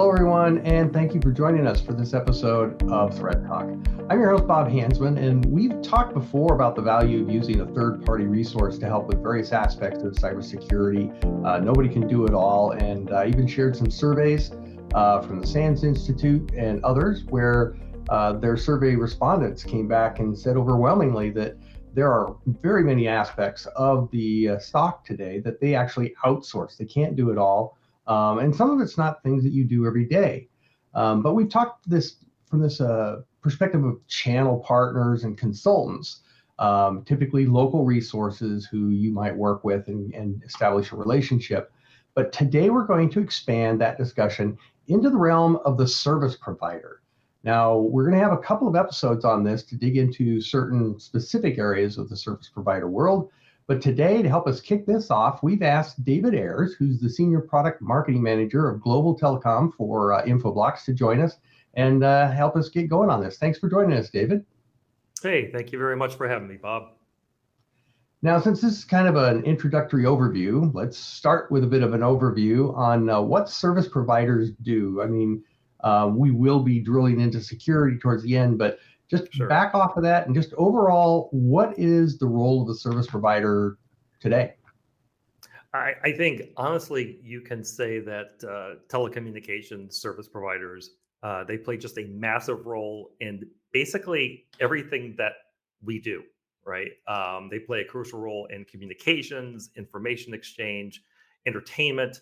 Hello, 0.00 0.12
everyone, 0.12 0.60
and 0.60 0.94
thank 0.94 1.12
you 1.12 1.20
for 1.20 1.30
joining 1.30 1.66
us 1.66 1.78
for 1.78 1.92
this 1.92 2.14
episode 2.14 2.82
of 2.84 3.14
ThreatTalk. 3.16 4.08
I'm 4.08 4.18
your 4.18 4.30
host, 4.30 4.46
Bob 4.46 4.66
Hansmann, 4.66 5.18
and 5.18 5.44
we've 5.44 5.82
talked 5.82 6.14
before 6.14 6.54
about 6.54 6.74
the 6.74 6.80
value 6.80 7.22
of 7.22 7.28
using 7.28 7.60
a 7.60 7.66
third 7.66 8.02
party 8.06 8.24
resource 8.24 8.78
to 8.78 8.86
help 8.86 9.08
with 9.08 9.22
various 9.22 9.52
aspects 9.52 10.02
of 10.02 10.14
cybersecurity. 10.14 11.12
Uh, 11.44 11.58
nobody 11.58 11.90
can 11.90 12.08
do 12.08 12.24
it 12.24 12.32
all, 12.32 12.70
and 12.70 13.12
uh, 13.12 13.26
even 13.26 13.46
shared 13.46 13.76
some 13.76 13.90
surveys 13.90 14.52
uh, 14.94 15.20
from 15.20 15.38
the 15.38 15.46
SANS 15.46 15.84
Institute 15.84 16.50
and 16.56 16.82
others 16.82 17.24
where 17.24 17.76
uh, 18.08 18.32
their 18.32 18.56
survey 18.56 18.96
respondents 18.96 19.62
came 19.62 19.86
back 19.86 20.18
and 20.18 20.36
said 20.36 20.56
overwhelmingly 20.56 21.28
that 21.28 21.56
there 21.92 22.10
are 22.10 22.36
very 22.46 22.84
many 22.84 23.06
aspects 23.06 23.66
of 23.76 24.10
the 24.12 24.48
uh, 24.48 24.58
SOC 24.60 25.04
today 25.04 25.40
that 25.40 25.60
they 25.60 25.74
actually 25.74 26.14
outsource. 26.24 26.78
They 26.78 26.86
can't 26.86 27.16
do 27.16 27.28
it 27.28 27.36
all. 27.36 27.76
Um, 28.06 28.38
and 28.38 28.54
some 28.54 28.70
of 28.70 28.80
it's 28.80 28.98
not 28.98 29.22
things 29.22 29.42
that 29.44 29.52
you 29.52 29.64
do 29.64 29.86
every 29.86 30.04
day. 30.04 30.48
Um, 30.94 31.22
but 31.22 31.34
we've 31.34 31.48
talked 31.48 31.88
this 31.88 32.16
from 32.46 32.60
this 32.60 32.80
uh, 32.80 33.20
perspective 33.42 33.84
of 33.84 34.04
channel 34.08 34.58
partners 34.58 35.24
and 35.24 35.38
consultants, 35.38 36.20
um, 36.58 37.04
typically 37.04 37.46
local 37.46 37.84
resources 37.84 38.66
who 38.66 38.88
you 38.88 39.12
might 39.12 39.36
work 39.36 39.64
with 39.64 39.86
and, 39.88 40.12
and 40.14 40.42
establish 40.44 40.92
a 40.92 40.96
relationship. 40.96 41.72
But 42.14 42.32
today 42.32 42.70
we're 42.70 42.86
going 42.86 43.08
to 43.10 43.20
expand 43.20 43.80
that 43.80 43.96
discussion 43.96 44.58
into 44.88 45.10
the 45.10 45.16
realm 45.16 45.58
of 45.64 45.78
the 45.78 45.86
service 45.86 46.36
provider. 46.36 47.02
Now, 47.42 47.78
we're 47.78 48.04
going 48.04 48.18
to 48.18 48.24
have 48.24 48.36
a 48.36 48.42
couple 48.42 48.68
of 48.68 48.76
episodes 48.76 49.24
on 49.24 49.44
this 49.44 49.62
to 49.64 49.76
dig 49.76 49.96
into 49.96 50.40
certain 50.40 50.98
specific 50.98 51.58
areas 51.58 51.96
of 51.96 52.08
the 52.08 52.16
service 52.16 52.50
provider 52.52 52.88
world. 52.88 53.30
But 53.66 53.80
today, 53.80 54.20
to 54.22 54.28
help 54.28 54.46
us 54.48 54.60
kick 54.60 54.84
this 54.84 55.10
off, 55.10 55.42
we've 55.42 55.62
asked 55.62 56.04
David 56.04 56.34
Ayers, 56.34 56.74
who's 56.74 57.00
the 57.00 57.08
Senior 57.08 57.40
Product 57.40 57.80
Marketing 57.80 58.22
Manager 58.22 58.68
of 58.68 58.80
Global 58.80 59.16
Telecom 59.16 59.72
for 59.74 60.12
uh, 60.12 60.24
Infoblox, 60.24 60.84
to 60.86 60.92
join 60.92 61.20
us 61.20 61.36
and 61.74 62.02
uh, 62.02 62.30
help 62.30 62.56
us 62.56 62.68
get 62.68 62.88
going 62.88 63.10
on 63.10 63.22
this. 63.22 63.38
Thanks 63.38 63.58
for 63.58 63.68
joining 63.68 63.96
us, 63.96 64.10
David. 64.10 64.44
Hey, 65.22 65.50
thank 65.52 65.70
you 65.70 65.78
very 65.78 65.96
much 65.96 66.14
for 66.14 66.28
having 66.28 66.48
me, 66.48 66.56
Bob. 66.56 66.94
Now, 68.22 68.38
since 68.38 68.60
this 68.60 68.78
is 68.78 68.84
kind 68.84 69.08
of 69.08 69.16
an 69.16 69.44
introductory 69.44 70.04
overview, 70.04 70.74
let's 70.74 70.98
start 70.98 71.50
with 71.50 71.64
a 71.64 71.66
bit 71.66 71.82
of 71.82 71.94
an 71.94 72.00
overview 72.00 72.76
on 72.76 73.08
uh, 73.08 73.20
what 73.20 73.48
service 73.48 73.88
providers 73.88 74.50
do. 74.62 75.00
I 75.00 75.06
mean, 75.06 75.42
uh, 75.82 76.10
we 76.12 76.30
will 76.30 76.60
be 76.60 76.80
drilling 76.80 77.20
into 77.20 77.40
security 77.40 77.98
towards 77.98 78.22
the 78.22 78.36
end, 78.36 78.58
but 78.58 78.78
just 79.10 79.32
sure. 79.32 79.48
back 79.48 79.74
off 79.74 79.96
of 79.96 80.02
that 80.04 80.26
and 80.26 80.34
just 80.34 80.52
overall, 80.54 81.28
what 81.32 81.76
is 81.78 82.18
the 82.18 82.26
role 82.26 82.62
of 82.62 82.68
the 82.68 82.74
service 82.74 83.06
provider 83.06 83.78
today? 84.20 84.54
I, 85.74 85.94
I 86.02 86.12
think 86.12 86.42
honestly, 86.56 87.18
you 87.22 87.40
can 87.40 87.64
say 87.64 88.00
that 88.00 88.30
uh, 88.42 88.80
telecommunications 88.88 89.94
service 89.94 90.28
providers 90.28 90.90
uh, 91.22 91.44
they 91.44 91.58
play 91.58 91.76
just 91.76 91.98
a 91.98 92.04
massive 92.04 92.66
role 92.66 93.10
in 93.20 93.42
basically 93.72 94.46
everything 94.58 95.14
that 95.18 95.32
we 95.82 95.98
do. 95.98 96.22
Right? 96.64 96.90
Um, 97.08 97.48
they 97.50 97.58
play 97.58 97.80
a 97.80 97.84
crucial 97.84 98.20
role 98.20 98.46
in 98.46 98.64
communications, 98.64 99.70
information 99.76 100.34
exchange, 100.34 101.02
entertainment. 101.46 102.20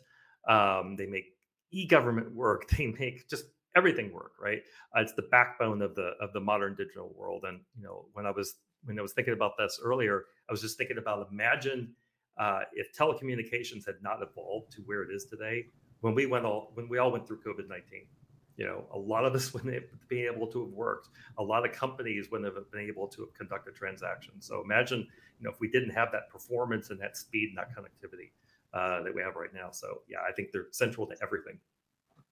Um, 0.48 0.96
they 0.96 1.06
make 1.06 1.36
e-government 1.70 2.34
work. 2.34 2.68
They 2.76 2.86
make 2.86 3.28
just 3.28 3.46
everything 3.78 4.12
work, 4.12 4.32
right? 4.40 4.60
Uh, 4.94 5.00
it's 5.00 5.14
the 5.14 5.28
backbone 5.30 5.80
of 5.80 5.94
the 5.94 6.12
of 6.20 6.32
the 6.32 6.40
modern 6.40 6.74
digital 6.74 7.14
world. 7.16 7.44
And 7.46 7.60
you 7.76 7.84
know, 7.84 8.06
when 8.12 8.26
I 8.26 8.30
was 8.30 8.56
when 8.84 8.98
I 8.98 9.02
was 9.02 9.12
thinking 9.12 9.34
about 9.34 9.52
this 9.56 9.80
earlier, 9.82 10.24
I 10.48 10.52
was 10.52 10.60
just 10.60 10.76
thinking 10.76 10.98
about 10.98 11.26
imagine 11.30 11.94
uh, 12.38 12.60
if 12.72 12.92
telecommunications 12.92 13.86
had 13.86 13.96
not 14.02 14.18
evolved 14.22 14.72
to 14.72 14.82
where 14.82 15.02
it 15.02 15.14
is 15.14 15.24
today. 15.24 15.66
When 16.00 16.14
we 16.14 16.26
went 16.26 16.44
all 16.44 16.72
when 16.74 16.88
we 16.88 16.98
all 16.98 17.10
went 17.10 17.26
through 17.26 17.40
COVID 17.40 17.68
nineteen, 17.68 18.06
you 18.56 18.66
know, 18.66 18.84
a 18.92 18.98
lot 18.98 19.24
of 19.24 19.34
us 19.34 19.52
wouldn't 19.54 19.72
have 19.72 19.84
been 20.08 20.30
able 20.32 20.46
to 20.48 20.64
have 20.64 20.72
worked. 20.72 21.08
A 21.38 21.42
lot 21.42 21.64
of 21.64 21.72
companies 21.72 22.28
wouldn't 22.30 22.52
have 22.54 22.70
been 22.70 22.86
able 22.86 23.08
to 23.08 23.22
have 23.22 23.34
conducted 23.34 23.74
transactions. 23.74 24.46
So 24.46 24.62
imagine, 24.62 25.06
you 25.38 25.44
know, 25.44 25.50
if 25.50 25.60
we 25.60 25.68
didn't 25.68 25.90
have 25.90 26.12
that 26.12 26.28
performance 26.30 26.90
and 26.90 27.00
that 27.00 27.16
speed 27.16 27.50
and 27.50 27.58
that 27.58 27.70
connectivity 27.70 28.30
uh, 28.74 29.02
that 29.02 29.14
we 29.14 29.22
have 29.22 29.36
right 29.36 29.54
now. 29.54 29.70
So 29.70 30.02
yeah, 30.08 30.18
I 30.28 30.32
think 30.32 30.52
they're 30.52 30.66
central 30.72 31.06
to 31.06 31.16
everything. 31.22 31.58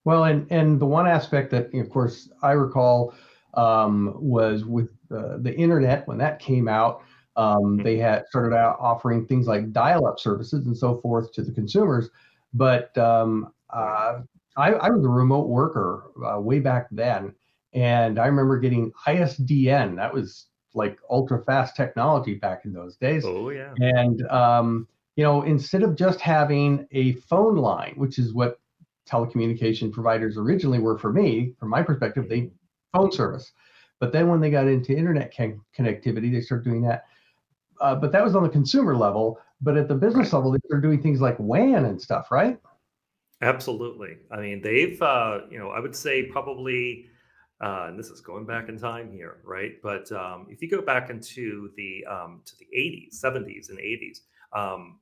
Well, 0.07 0.23
and 0.23 0.47
and 0.53 0.79
the 0.79 0.87
one 0.87 1.09
aspect 1.09 1.51
that, 1.51 1.75
of 1.75 1.91
course, 1.91 2.31
I 2.41 2.53
recall 2.53 3.13
um, 3.55 4.15
was 4.17 4.65
with 4.65 4.91
uh, 5.11 5.39
the 5.39 5.53
internet 5.53 6.07
when 6.07 6.17
that 6.19 6.39
came 6.39 6.69
out. 6.69 7.03
Um, 7.35 7.57
mm-hmm. 7.57 7.83
they 7.83 7.99
had 7.99 8.25
started 8.29 8.57
out 8.57 8.77
offering 8.79 9.27
things 9.27 9.49
like 9.49 9.73
dial-up 9.73 10.21
services 10.21 10.67
and 10.67 10.79
so 10.79 11.01
forth 11.01 11.33
to 11.33 11.43
the 11.43 11.51
consumers. 11.51 12.09
But 12.55 12.97
um, 12.97 13.53
uh, 13.69 14.21
I, 14.57 14.73
I, 14.75 14.91
was 14.91 15.05
a 15.05 15.09
remote 15.09 15.49
worker 15.49 16.05
uh, 16.25 16.41
way 16.41 16.61
back 16.61 16.87
then, 16.93 17.35
and 17.75 18.21
I 18.21 18.27
remember 18.27 18.61
getting 18.61 18.93
ISDN. 19.09 19.97
That 19.97 20.15
was 20.15 20.47
like 20.73 20.99
ultra 21.11 21.43
fast 21.43 21.75
technology 21.75 22.35
back 22.35 22.65
in 22.65 22.73
those 22.73 22.95
days. 22.97 23.25
Oh 23.27 23.51
yeah. 23.51 23.75
And 23.81 24.23
um, 24.29 24.87
you 25.17 25.25
know, 25.25 25.43
instead 25.43 25.83
of 25.83 25.97
just 25.97 26.21
having 26.21 26.87
a 26.93 27.15
phone 27.15 27.57
line, 27.57 27.95
which 27.97 28.21
is 28.21 28.33
what 28.33 28.61
telecommunication 29.09 29.93
providers 29.93 30.37
originally 30.37 30.79
were 30.79 30.99
for 30.99 31.13
me, 31.13 31.55
from 31.59 31.71
my 31.71 31.83
perspective, 31.83 32.29
they 32.29 32.51
phone 32.93 33.13
service. 33.13 33.53
But 34.01 34.13
then 34.13 34.29
when 34.29 34.41
they 34.41 34.51
got 34.51 34.67
into 34.67 34.97
internet 34.97 35.35
con- 35.35 35.61
connectivity, 35.77 36.33
they 36.33 36.41
started 36.41 36.65
doing 36.65 36.83
that. 36.83 37.05
Uh, 37.81 37.95
but 37.95 38.13
that 38.13 38.25
was 38.25 38.35
on 38.35 38.43
the 38.43 38.49
consumer 38.49 38.97
level. 38.97 39.39
But 39.61 39.77
at 39.77 39.89
the 39.89 39.95
business 39.95 40.33
level, 40.33 40.51
they 40.51 40.59
started 40.67 40.83
doing 40.83 41.03
things 41.03 41.21
like 41.21 41.39
WAN 41.39 41.87
and 41.87 42.01
stuff, 42.01 42.31
right? 42.31 42.59
Absolutely. 43.43 44.17
I 44.31 44.41
mean, 44.41 44.61
they've, 44.63 45.01
uh, 45.01 45.41
you 45.51 45.59
know, 45.59 45.71
I 45.71 45.81
would 45.81 45.95
say 45.95 46.25
probably, 46.25 47.07
uh, 47.63 47.87
and 47.89 47.99
this 47.99 48.09
is 48.09 48.21
going 48.21 48.45
back 48.45 48.69
in 48.69 48.79
time 48.79 49.11
here, 49.11 49.39
right? 49.45 49.73
But 49.83 50.11
um, 50.13 50.47
if 50.51 50.61
you 50.61 50.71
go 50.71 50.83
back 50.83 51.11
into 51.11 51.71
the 51.77 52.05
um, 52.07 52.43
to 52.45 52.53
the 52.59 52.67
80s, 52.77 53.23
70s, 53.23 53.71
and 53.71 53.79
80s, 53.79 54.21
um, 54.53 54.99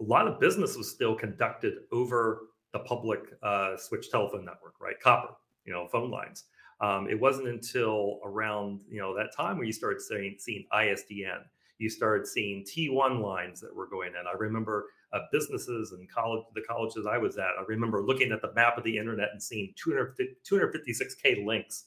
a 0.00 0.04
lot 0.04 0.28
of 0.28 0.40
business 0.40 0.76
was 0.76 0.90
still 0.90 1.14
conducted 1.14 1.74
over 1.92 2.48
the 2.72 2.80
public 2.80 3.20
uh, 3.42 3.76
switch 3.76 4.10
telephone 4.10 4.44
network, 4.44 4.74
right? 4.80 4.98
Copper, 5.00 5.34
you 5.64 5.72
know, 5.72 5.88
phone 5.88 6.10
lines. 6.10 6.44
Um, 6.80 7.08
it 7.08 7.18
wasn't 7.18 7.48
until 7.48 8.20
around 8.24 8.82
you 8.88 9.00
know 9.00 9.16
that 9.16 9.34
time 9.36 9.56
where 9.56 9.66
you 9.66 9.72
started 9.72 10.00
seeing, 10.00 10.36
seeing 10.38 10.66
ISDN. 10.72 11.40
You 11.78 11.88
started 11.88 12.26
seeing 12.26 12.64
T1 12.64 13.22
lines 13.22 13.60
that 13.60 13.74
were 13.74 13.86
going 13.86 14.08
in. 14.08 14.26
I 14.26 14.36
remember 14.36 14.86
uh, 15.12 15.20
businesses 15.32 15.92
and 15.92 16.10
college, 16.10 16.42
the 16.54 16.62
colleges 16.62 17.06
I 17.06 17.18
was 17.18 17.38
at. 17.38 17.50
I 17.58 17.62
remember 17.66 18.02
looking 18.02 18.32
at 18.32 18.42
the 18.42 18.52
map 18.54 18.76
of 18.76 18.84
the 18.84 18.98
internet 18.98 19.28
and 19.32 19.42
seeing 19.42 19.72
256k 19.82 21.46
links, 21.46 21.84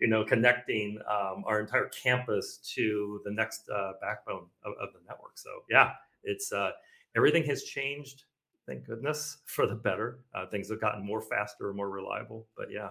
you 0.00 0.08
know, 0.08 0.24
connecting 0.24 0.98
um, 1.08 1.44
our 1.46 1.60
entire 1.60 1.88
campus 1.88 2.58
to 2.74 3.20
the 3.24 3.30
next 3.30 3.68
uh, 3.68 3.92
backbone 4.00 4.46
of, 4.64 4.72
of, 4.80 4.92
the 4.94 5.00
network. 5.06 5.36
So 5.36 5.50
yeah, 5.70 5.92
it's 6.24 6.52
uh, 6.52 6.70
everything 7.16 7.44
has 7.44 7.64
changed 7.64 8.24
thank 8.66 8.86
goodness 8.86 9.38
for 9.46 9.66
the 9.66 9.74
better. 9.74 10.20
Uh, 10.34 10.46
things 10.46 10.70
have 10.70 10.80
gotten 10.80 11.04
more 11.04 11.20
faster, 11.20 11.72
more 11.72 11.90
reliable. 11.90 12.46
But 12.56 12.70
yeah. 12.70 12.90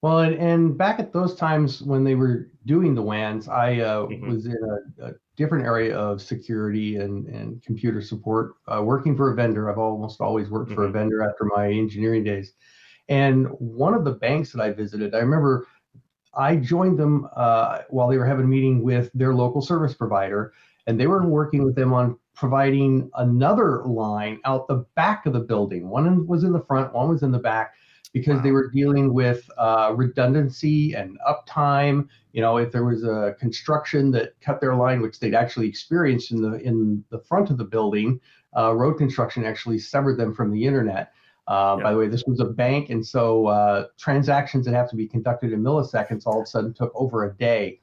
Well, 0.00 0.20
and, 0.20 0.34
and 0.36 0.78
back 0.78 0.98
at 0.98 1.12
those 1.12 1.34
times 1.34 1.82
when 1.82 2.04
they 2.04 2.14
were 2.14 2.48
doing 2.66 2.94
the 2.94 3.02
WANs, 3.02 3.48
I 3.48 3.80
uh, 3.80 4.06
mm-hmm. 4.06 4.30
was 4.30 4.46
in 4.46 4.56
a, 5.00 5.06
a, 5.06 5.12
different 5.34 5.64
area 5.64 5.96
of 5.96 6.20
security 6.20 6.96
and, 6.96 7.26
and 7.26 7.62
computer 7.62 8.02
support, 8.02 8.56
uh, 8.68 8.82
working 8.82 9.16
for 9.16 9.32
a 9.32 9.34
vendor. 9.34 9.70
I've 9.70 9.78
almost 9.78 10.20
always 10.20 10.50
worked 10.50 10.66
mm-hmm. 10.66 10.74
for 10.74 10.82
a 10.82 10.86
mm-hmm. 10.88 10.98
vendor 10.98 11.22
after 11.22 11.44
my 11.56 11.68
engineering 11.68 12.22
days. 12.22 12.52
And 13.08 13.46
one 13.58 13.94
of 13.94 14.04
the 14.04 14.12
banks 14.12 14.52
that 14.52 14.60
I 14.60 14.72
visited, 14.72 15.14
I 15.14 15.18
remember 15.18 15.66
I 16.34 16.56
joined 16.56 16.98
them 16.98 17.28
uh, 17.36 17.78
while 17.90 18.08
they 18.08 18.18
were 18.18 18.26
having 18.26 18.44
a 18.44 18.48
meeting 18.48 18.82
with 18.82 19.10
their 19.14 19.34
local 19.34 19.60
service 19.62 19.94
provider, 19.94 20.52
and 20.86 20.98
they 20.98 21.06
were 21.06 21.26
working 21.26 21.64
with 21.64 21.74
them 21.74 21.92
on 21.92 22.18
providing 22.34 23.10
another 23.16 23.82
line 23.84 24.40
out 24.44 24.66
the 24.68 24.84
back 24.94 25.26
of 25.26 25.32
the 25.32 25.40
building. 25.40 25.88
One 25.88 26.26
was 26.26 26.44
in 26.44 26.52
the 26.52 26.62
front, 26.62 26.92
one 26.92 27.08
was 27.08 27.22
in 27.22 27.30
the 27.30 27.38
back, 27.38 27.74
because 28.12 28.36
wow. 28.36 28.42
they 28.42 28.50
were 28.50 28.70
dealing 28.70 29.12
with 29.14 29.48
uh, 29.58 29.92
redundancy 29.94 30.94
and 30.94 31.18
uptime. 31.28 32.08
You 32.32 32.40
know, 32.40 32.56
if 32.56 32.72
there 32.72 32.84
was 32.84 33.04
a 33.04 33.36
construction 33.38 34.10
that 34.12 34.34
cut 34.40 34.60
their 34.60 34.74
line, 34.74 35.00
which 35.02 35.18
they'd 35.18 35.34
actually 35.34 35.68
experienced 35.68 36.30
in 36.30 36.42
the 36.42 36.54
in 36.60 37.04
the 37.10 37.18
front 37.18 37.50
of 37.50 37.58
the 37.58 37.64
building, 37.64 38.20
uh, 38.56 38.74
road 38.74 38.94
construction 38.94 39.44
actually 39.44 39.78
severed 39.78 40.18
them 40.18 40.34
from 40.34 40.50
the 40.52 40.64
internet. 40.64 41.12
Uh, 41.48 41.76
By 41.76 41.92
the 41.92 41.98
way, 41.98 42.08
this 42.08 42.24
was 42.24 42.38
a 42.38 42.44
bank, 42.44 42.90
and 42.90 43.04
so 43.04 43.46
uh, 43.46 43.86
transactions 43.98 44.64
that 44.64 44.74
have 44.74 44.88
to 44.90 44.96
be 44.96 45.08
conducted 45.08 45.52
in 45.52 45.60
milliseconds 45.62 46.24
all 46.24 46.38
of 46.38 46.44
a 46.44 46.46
sudden 46.46 46.72
took 46.72 46.92
over 46.94 47.24
a 47.24 47.34
day. 47.34 47.80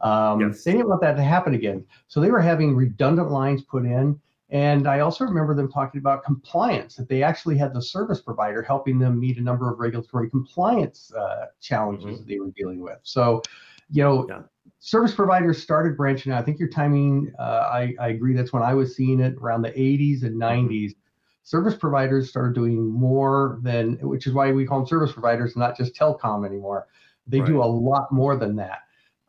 Um, 0.00 0.40
yes. 0.40 0.64
They 0.64 0.72
didn't 0.72 0.88
want 0.88 1.00
that 1.02 1.16
to 1.16 1.22
happen 1.22 1.54
again. 1.54 1.84
So 2.08 2.20
they 2.20 2.30
were 2.30 2.40
having 2.40 2.74
redundant 2.74 3.30
lines 3.30 3.62
put 3.62 3.84
in. 3.84 4.18
And 4.50 4.88
I 4.88 5.00
also 5.00 5.24
remember 5.24 5.54
them 5.54 5.70
talking 5.70 6.00
about 6.00 6.24
compliance, 6.24 6.96
that 6.96 7.08
they 7.08 7.22
actually 7.22 7.56
had 7.56 7.72
the 7.72 7.80
service 7.80 8.20
provider 8.20 8.62
helping 8.62 8.98
them 8.98 9.20
meet 9.20 9.38
a 9.38 9.40
number 9.40 9.72
of 9.72 9.78
regulatory 9.78 10.28
compliance 10.28 11.12
uh, 11.14 11.46
challenges 11.60 12.06
mm-hmm. 12.06 12.16
that 12.16 12.26
they 12.26 12.40
were 12.40 12.50
dealing 12.56 12.80
with. 12.80 12.98
So, 13.04 13.42
you 13.90 14.02
know, 14.02 14.26
yeah. 14.28 14.40
service 14.80 15.14
providers 15.14 15.62
started 15.62 15.96
branching 15.96 16.32
out. 16.32 16.40
I 16.40 16.44
think 16.44 16.58
your 16.58 16.68
timing, 16.68 17.32
uh, 17.38 17.42
I, 17.72 17.94
I 18.00 18.08
agree, 18.08 18.34
that's 18.34 18.52
when 18.52 18.64
I 18.64 18.74
was 18.74 18.96
seeing 18.96 19.20
it 19.20 19.34
around 19.40 19.62
the 19.62 19.70
80s 19.70 20.24
and 20.24 20.40
90s. 20.40 20.68
Mm-hmm. 20.68 20.98
service 21.44 21.76
providers 21.76 22.28
started 22.28 22.54
doing 22.54 22.84
more 22.88 23.60
than, 23.62 23.98
which 24.00 24.26
is 24.26 24.32
why 24.32 24.50
we 24.50 24.66
call 24.66 24.78
them 24.78 24.86
service 24.88 25.12
providers, 25.12 25.56
not 25.56 25.76
just 25.76 25.94
telecom 25.94 26.44
anymore. 26.44 26.88
They 27.28 27.40
right. 27.40 27.48
do 27.48 27.62
a 27.62 27.64
lot 27.64 28.10
more 28.10 28.34
than 28.34 28.56
that. 28.56 28.80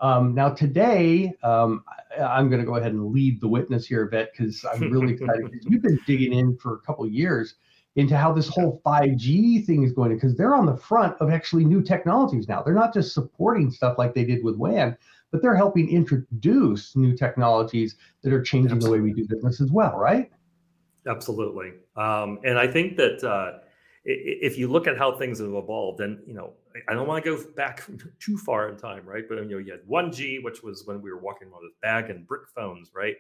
Um, 0.02 0.34
now 0.34 0.50
today, 0.50 1.32
um, 1.44 1.84
I, 2.20 2.40
am 2.40 2.50
going 2.50 2.60
to 2.60 2.66
go 2.66 2.76
ahead 2.76 2.92
and 2.92 3.14
lead 3.14 3.40
the 3.40 3.48
witness 3.48 3.86
here 3.86 4.04
a 4.04 4.08
bit 4.08 4.32
because 4.32 4.66
I'm 4.66 4.92
really 4.92 5.14
excited. 5.22 5.64
You've 5.68 5.84
been 5.84 6.00
digging 6.08 6.34
in 6.34 6.58
for 6.58 6.76
a 6.76 6.80
couple 6.80 7.08
years 7.08 7.56
into 7.96 8.18
how 8.18 8.34
this 8.34 8.48
whole 8.48 8.82
5G 8.84 9.66
thing 9.66 9.84
is 9.84 9.92
going 9.92 10.14
because 10.14 10.36
they're 10.36 10.56
on 10.56 10.66
the 10.66 10.76
front 10.76 11.16
of 11.20 11.30
actually 11.30 11.66
new 11.66 11.84
technologies 11.84 12.48
now. 12.48 12.64
They're 12.64 12.74
not 12.74 12.94
just 12.94 13.14
supporting 13.14 13.70
stuff 13.70 13.98
like 13.98 14.16
they 14.16 14.26
did 14.26 14.44
with 14.44 14.56
WAN, 14.56 14.98
but 15.30 15.42
they're 15.42 15.56
helping 15.56 15.90
introduce 15.90 16.96
new 16.96 17.16
technologies 17.16 17.96
that 18.24 18.34
are 18.34 18.42
changing 18.42 18.78
Absolutely. 18.78 19.00
the 19.00 19.04
way 19.04 19.14
we 19.14 19.22
do 19.22 19.28
business 19.28 19.62
as 19.62 19.72
well, 19.72 19.98
right? 19.98 20.32
Absolutely. 21.08 21.74
Um, 21.96 22.40
and 22.44 22.58
I 22.58 22.68
think 22.68 22.98
that 22.98 23.24
uh, 23.24 23.60
if 24.04 24.58
you 24.58 24.68
look 24.68 24.88
at 24.88 24.98
how 24.98 25.16
things 25.18 25.40
have 25.40 25.54
evolved, 25.54 26.00
and 26.02 26.20
you 26.26 26.34
know, 26.34 26.54
I 26.90 26.94
don't 26.94 27.08
want 27.08 27.24
to 27.24 27.38
go 27.38 27.44
back 27.56 27.84
too 28.20 28.38
far 28.38 28.70
in 28.70 28.78
time, 28.78 29.06
right? 29.06 29.24
But 29.28 29.38
you 29.40 29.46
know, 29.46 29.58
you 29.58 29.72
had 29.72 29.82
1G, 29.90 30.44
which 30.44 30.64
was 30.64 30.84
when 30.86 31.02
we 31.02 31.12
were 31.12 31.20
walking 31.20 31.50
around 31.50 31.62
with 31.64 31.80
bag 31.82 32.10
and 32.10 32.26
brick 32.26 32.48
phones, 32.56 32.92
right? 32.96 33.16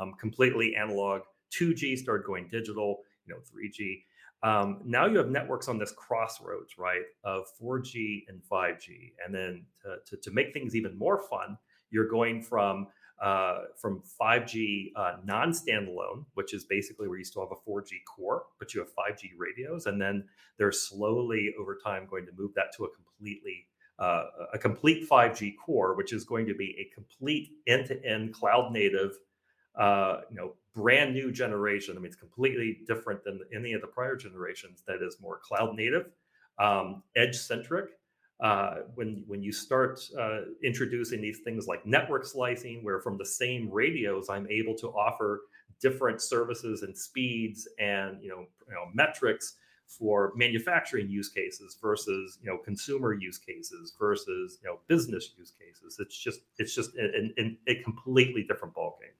Um, 0.00 0.14
completely 0.18 0.74
analog. 0.76 1.22
2G 1.52 1.98
started 1.98 2.26
going 2.26 2.48
digital 2.48 3.02
you 3.26 3.34
know 3.34 3.40
3G. 3.40 4.02
Um, 4.42 4.80
now 4.84 5.06
you 5.06 5.16
have 5.18 5.30
networks 5.30 5.68
on 5.68 5.78
this 5.78 5.92
crossroads, 5.92 6.76
right, 6.76 7.02
of 7.24 7.44
4G 7.60 8.24
and 8.28 8.42
5G, 8.50 9.12
and 9.24 9.34
then 9.34 9.64
to, 9.82 9.96
to, 10.04 10.16
to 10.22 10.30
make 10.32 10.52
things 10.52 10.76
even 10.76 10.98
more 10.98 11.22
fun, 11.30 11.56
you're 11.90 12.08
going 12.08 12.42
from 12.42 12.88
uh, 13.20 13.62
from 13.76 14.02
5G 14.20 14.92
uh, 14.96 15.16
non-standalone, 15.24 16.24
which 16.34 16.52
is 16.52 16.64
basically 16.64 17.08
where 17.08 17.18
you 17.18 17.24
still 17.24 17.42
have 17.42 17.52
a 17.52 17.70
4G 17.70 17.92
core, 18.04 18.44
but 18.58 18.74
you 18.74 18.80
have 18.80 18.88
5G 18.94 19.30
radios, 19.36 19.86
and 19.86 20.00
then 20.00 20.24
they're 20.58 20.72
slowly 20.72 21.54
over 21.58 21.78
time 21.82 22.06
going 22.10 22.26
to 22.26 22.32
move 22.36 22.52
that 22.54 22.74
to 22.76 22.84
a 22.84 22.88
completely 22.90 23.66
uh, 24.00 24.24
a 24.52 24.58
complete 24.58 25.08
5G 25.08 25.54
core, 25.64 25.94
which 25.94 26.12
is 26.12 26.24
going 26.24 26.46
to 26.46 26.54
be 26.54 26.74
a 26.80 26.92
complete 26.92 27.52
end-to-end 27.68 28.34
cloud 28.34 28.72
native 28.72 29.12
uh, 29.76 30.20
you 30.30 30.36
know, 30.36 30.54
brand 30.74 31.14
new 31.14 31.32
generation. 31.32 31.96
I 31.96 32.00
mean, 32.00 32.06
it's 32.06 32.16
completely 32.16 32.80
different 32.86 33.24
than 33.24 33.40
any 33.54 33.72
of 33.72 33.80
the 33.80 33.86
prior 33.86 34.16
generations. 34.16 34.82
That 34.86 35.02
is 35.02 35.16
more 35.20 35.40
cloud 35.42 35.74
native, 35.74 36.06
um, 36.58 37.02
edge 37.16 37.36
centric. 37.36 37.90
Uh, 38.40 38.78
when 38.94 39.22
when 39.26 39.42
you 39.42 39.52
start 39.52 40.00
uh, 40.20 40.40
introducing 40.62 41.20
these 41.20 41.40
things 41.44 41.66
like 41.66 41.86
network 41.86 42.26
slicing, 42.26 42.82
where 42.82 43.00
from 43.00 43.16
the 43.16 43.24
same 43.24 43.70
radios 43.70 44.28
I'm 44.28 44.48
able 44.50 44.74
to 44.78 44.88
offer 44.88 45.42
different 45.80 46.20
services 46.20 46.82
and 46.82 46.96
speeds 46.96 47.68
and 47.78 48.22
you 48.22 48.28
know, 48.30 48.46
you 48.68 48.74
know 48.74 48.86
metrics 48.92 49.54
for 49.86 50.32
manufacturing 50.34 51.08
use 51.08 51.28
cases 51.28 51.76
versus 51.80 52.38
you 52.42 52.50
know 52.50 52.58
consumer 52.58 53.12
use 53.12 53.38
cases 53.38 53.94
versus 53.98 54.58
you 54.62 54.68
know 54.68 54.78
business 54.88 55.30
use 55.38 55.52
cases. 55.52 55.98
It's 56.00 56.16
just 56.16 56.40
it's 56.58 56.74
just 56.74 56.90
a, 56.96 57.30
a, 57.38 57.58
a 57.68 57.82
completely 57.82 58.42
different 58.42 58.74
ballgame. 58.74 59.14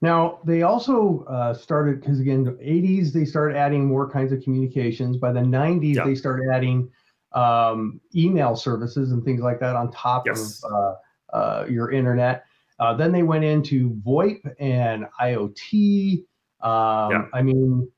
Now 0.00 0.38
they 0.44 0.62
also 0.62 1.24
uh, 1.28 1.54
started 1.54 2.00
because 2.00 2.20
again, 2.20 2.44
the 2.44 2.52
80s 2.52 3.12
they 3.12 3.24
started 3.24 3.56
adding 3.56 3.84
more 3.86 4.08
kinds 4.08 4.32
of 4.32 4.42
communications. 4.42 5.16
By 5.16 5.32
the 5.32 5.40
90s 5.40 5.96
yeah. 5.96 6.04
they 6.04 6.14
started 6.14 6.48
adding 6.52 6.90
um, 7.32 8.00
email 8.14 8.56
services 8.56 9.12
and 9.12 9.24
things 9.24 9.40
like 9.40 9.60
that 9.60 9.76
on 9.76 9.90
top 9.92 10.24
yes. 10.26 10.62
of 10.64 10.72
uh, 10.72 11.36
uh, 11.36 11.66
your 11.68 11.90
internet. 11.90 12.44
Uh, 12.80 12.94
then 12.94 13.12
they 13.12 13.22
went 13.22 13.44
into 13.44 13.90
VoIP 14.06 14.40
and 14.60 15.06
IoT. 15.20 16.24
Um, 16.60 17.10
yeah. 17.10 17.22
I 17.34 17.42
mean, 17.42 17.88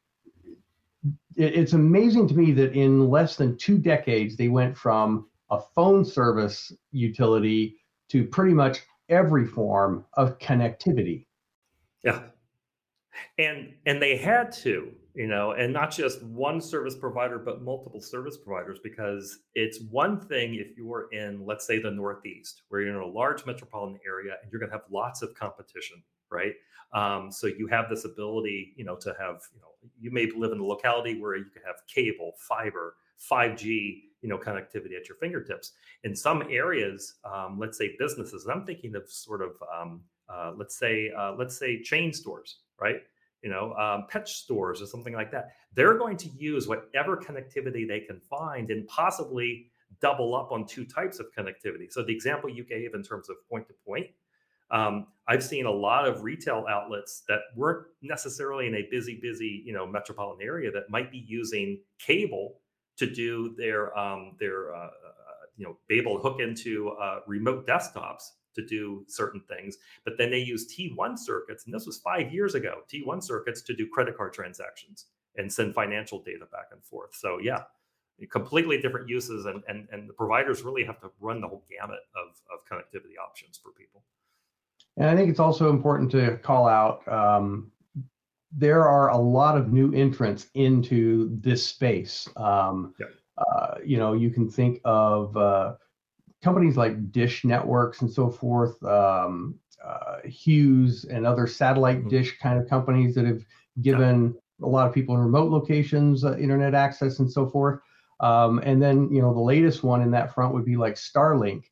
it, 1.37 1.55
it's 1.55 1.75
amazing 1.75 2.29
to 2.29 2.35
me 2.35 2.53
that 2.53 2.75
in 2.75 3.09
less 3.09 3.37
than 3.37 3.57
two 3.57 3.79
decades 3.79 4.37
they 4.37 4.49
went 4.49 4.77
from 4.77 5.29
a 5.51 5.61
phone 5.75 6.05
service 6.05 6.73
utility 6.93 7.77
to 8.09 8.25
pretty 8.25 8.55
much 8.55 8.79
every 9.09 9.47
form 9.47 10.05
of 10.15 10.39
connectivity. 10.39 11.27
Yeah. 12.03 12.23
And 13.39 13.75
and 13.87 14.01
they 14.01 14.17
had 14.17 14.53
to, 14.63 14.93
you 15.15 15.27
know, 15.27 15.53
and 15.53 15.73
not 15.73 15.91
just 15.91 16.23
one 16.23 16.61
service 16.61 16.95
provider, 16.95 17.39
but 17.39 17.63
multiple 17.63 18.01
service 18.01 18.37
providers, 18.37 18.79
because 18.83 19.41
it's 19.55 19.81
one 19.91 20.21
thing 20.21 20.55
if 20.55 20.77
you're 20.77 21.09
in, 21.13 21.45
let's 21.45 21.67
say, 21.67 21.79
the 21.81 21.91
Northeast, 21.91 22.63
where 22.69 22.81
you're 22.81 22.95
in 22.95 23.03
a 23.03 23.07
large 23.07 23.45
metropolitan 23.47 23.99
area 24.07 24.35
and 24.43 24.51
you're 24.51 24.61
going 24.61 24.71
to 24.71 24.77
have 24.77 24.85
lots 24.91 25.23
of 25.23 25.35
competition, 25.35 26.03
right? 26.31 26.55
Um, 26.93 27.31
so 27.31 27.47
you 27.47 27.67
have 27.69 27.89
this 27.89 28.05
ability, 28.05 28.75
you 28.77 28.85
know, 28.85 28.97
to 28.97 29.15
have, 29.21 29.43
you 29.55 29.61
know, 29.61 29.69
you 29.99 30.11
may 30.11 30.31
live 30.37 30.53
in 30.53 30.59
a 30.59 30.65
locality 30.65 31.21
where 31.21 31.37
you 31.37 31.45
can 31.45 31.63
have 31.67 31.77
cable, 31.87 32.33
fiber, 32.39 32.97
5G, 33.31 34.03
you 34.23 34.29
know, 34.29 34.39
connectivity 34.39 34.97
at 34.97 35.09
your 35.09 35.17
fingertips. 35.19 35.73
In 36.05 36.15
some 36.15 36.43
areas, 36.51 37.15
um, 37.25 37.59
let's 37.59 37.79
say 37.79 37.97
businesses, 37.99 38.45
and 38.45 38.53
I'm 38.53 38.67
thinking 38.67 38.95
of 38.97 39.11
sort 39.11 39.43
of 39.43 39.53
um, 39.75 40.03
uh, 40.29 40.53
let's 40.57 40.77
say 40.77 41.11
uh, 41.17 41.35
let's 41.39 41.59
say 41.59 41.83
chain 41.83 42.13
stores, 42.13 42.59
right? 42.81 43.03
You 43.43 43.51
know, 43.51 43.73
um, 43.75 44.07
pet 44.09 44.29
stores 44.29 44.83
or 44.83 44.87
something 44.87 45.15
like 45.15 45.31
that. 45.33 45.53
They're 45.75 45.97
going 45.97 46.17
to 46.19 46.29
use 46.29 46.69
whatever 46.69 47.17
connectivity 47.17 47.89
they 47.89 48.01
can 48.01 48.21
find 48.21 48.71
and 48.71 48.87
possibly 48.87 49.71
double 50.01 50.35
up 50.35 50.53
on 50.53 50.67
two 50.67 50.85
types 50.85 51.19
of 51.19 51.27
connectivity. 51.37 51.91
So 51.91 52.03
the 52.03 52.15
example 52.15 52.51
you 52.51 52.65
gave 52.65 52.95
in 52.95 53.03
terms 53.03 53.29
of 53.31 53.37
point 53.49 53.67
to 53.69 53.75
point, 53.87 54.07
um, 54.71 55.07
I've 55.27 55.43
seen 55.43 55.67
a 55.67 55.71
lot 55.71 56.07
of 56.07 56.23
retail 56.23 56.65
outlets 56.69 57.23
that 57.29 57.41
weren't 57.57 57.87
necessarily 58.03 58.67
in 58.67 58.75
a 58.77 58.87
busy, 58.91 59.19
busy, 59.21 59.63
you 59.65 59.73
know, 59.73 59.87
metropolitan 59.87 60.47
area 60.47 60.71
that 60.71 60.91
might 60.91 61.11
be 61.11 61.25
using 61.27 61.81
cable 61.99 62.61
to 62.97 63.11
do 63.11 63.55
their 63.57 63.97
um, 63.99 64.37
their 64.39 64.75
uh, 64.75 64.79
uh 64.79 64.91
you 65.57 65.65
know 65.65 65.77
be 65.89 65.99
able 65.99 66.17
to 66.17 66.23
hook 66.23 66.41
into 66.41 66.91
uh, 66.91 67.21
remote 67.27 67.67
desktops 67.67 68.31
to 68.55 68.65
do 68.65 69.05
certain 69.09 69.43
things. 69.49 69.79
But 70.05 70.15
then 70.19 70.31
they 70.31 70.39
use 70.39 70.73
T1 70.73 71.19
circuits, 71.19 71.65
and 71.65 71.75
this 71.75 71.87
was 71.87 71.99
five 71.99 72.33
years 72.33 72.55
ago, 72.55 72.81
T1 72.93 73.23
circuits 73.23 73.63
to 73.63 73.75
do 73.75 73.89
credit 73.89 74.17
card 74.17 74.33
transactions 74.33 75.07
and 75.37 75.53
send 75.53 75.75
financial 75.75 76.23
data 76.23 76.47
back 76.51 76.67
and 76.73 76.85
forth. 76.85 77.15
So 77.15 77.39
yeah, 77.39 77.63
completely 78.31 78.81
different 78.81 79.09
uses 79.09 79.47
and 79.47 79.63
and, 79.69 79.89
and 79.93 80.09
the 80.09 80.13
providers 80.13 80.63
really 80.63 80.85
have 80.85 81.01
to 81.01 81.11
run 81.21 81.41
the 81.41 81.49
whole 81.49 81.65
gamut 81.71 82.01
of, 82.17 82.37
of 82.53 82.65
connectivity 82.71 83.17
options 83.23 83.59
for 83.63 83.73
people. 83.73 84.03
And 84.97 85.09
I 85.09 85.17
think 85.17 85.31
it's 85.31 85.41
also 85.41 85.71
important 85.71 86.11
to 86.13 86.37
call 86.39 86.67
out 86.69 87.07
um, 87.09 87.71
there 88.53 88.87
are 88.87 89.11
a 89.11 89.17
lot 89.17 89.57
of 89.57 89.73
new 89.73 89.93
entrants 89.95 90.49
into 90.55 91.37
this 91.41 91.65
space. 91.65 92.29
Um, 92.37 92.95
yeah. 92.99 93.07
uh, 93.39 93.75
you 93.85 93.97
know, 93.97 94.13
you 94.13 94.31
can 94.31 94.51
think 94.51 94.81
of 94.85 95.37
uh, 95.37 95.75
companies 96.43 96.77
like 96.77 97.13
Dish 97.13 97.45
Networks 97.45 98.03
and 98.03 98.11
so 98.11 98.31
forth, 98.31 98.83
um, 98.85 99.55
uh, 99.85 100.19
Hughes 100.25 101.05
and 101.05 101.27
other 101.27 101.47
satellite 101.47 102.01
mm-hmm. 102.01 102.09
dish 102.09 102.39
kind 102.39 102.61
of 102.61 102.69
companies 102.69 103.15
that 103.15 103.25
have 103.25 103.43
given 103.81 104.35
yeah. 104.59 104.67
a 104.67 104.69
lot 104.69 104.87
of 104.87 104.95
people 104.95 105.15
in 105.15 105.21
remote 105.21 105.51
locations 105.51 106.25
uh, 106.25 106.37
internet 106.37 106.75
access 106.75 107.19
and 107.19 107.31
so 107.31 107.47
forth. 107.47 107.81
Um, 108.21 108.61
and 108.65 108.83
then, 108.83 109.11
you 109.13 109.23
know, 109.23 109.33
the 109.33 109.41
latest 109.41 109.83
one 109.83 110.03
in 110.03 110.11
that 110.11 110.35
front 110.35 110.55
would 110.55 110.65
be 110.65 110.77
like 110.77 110.95
Starlink. 110.95 111.65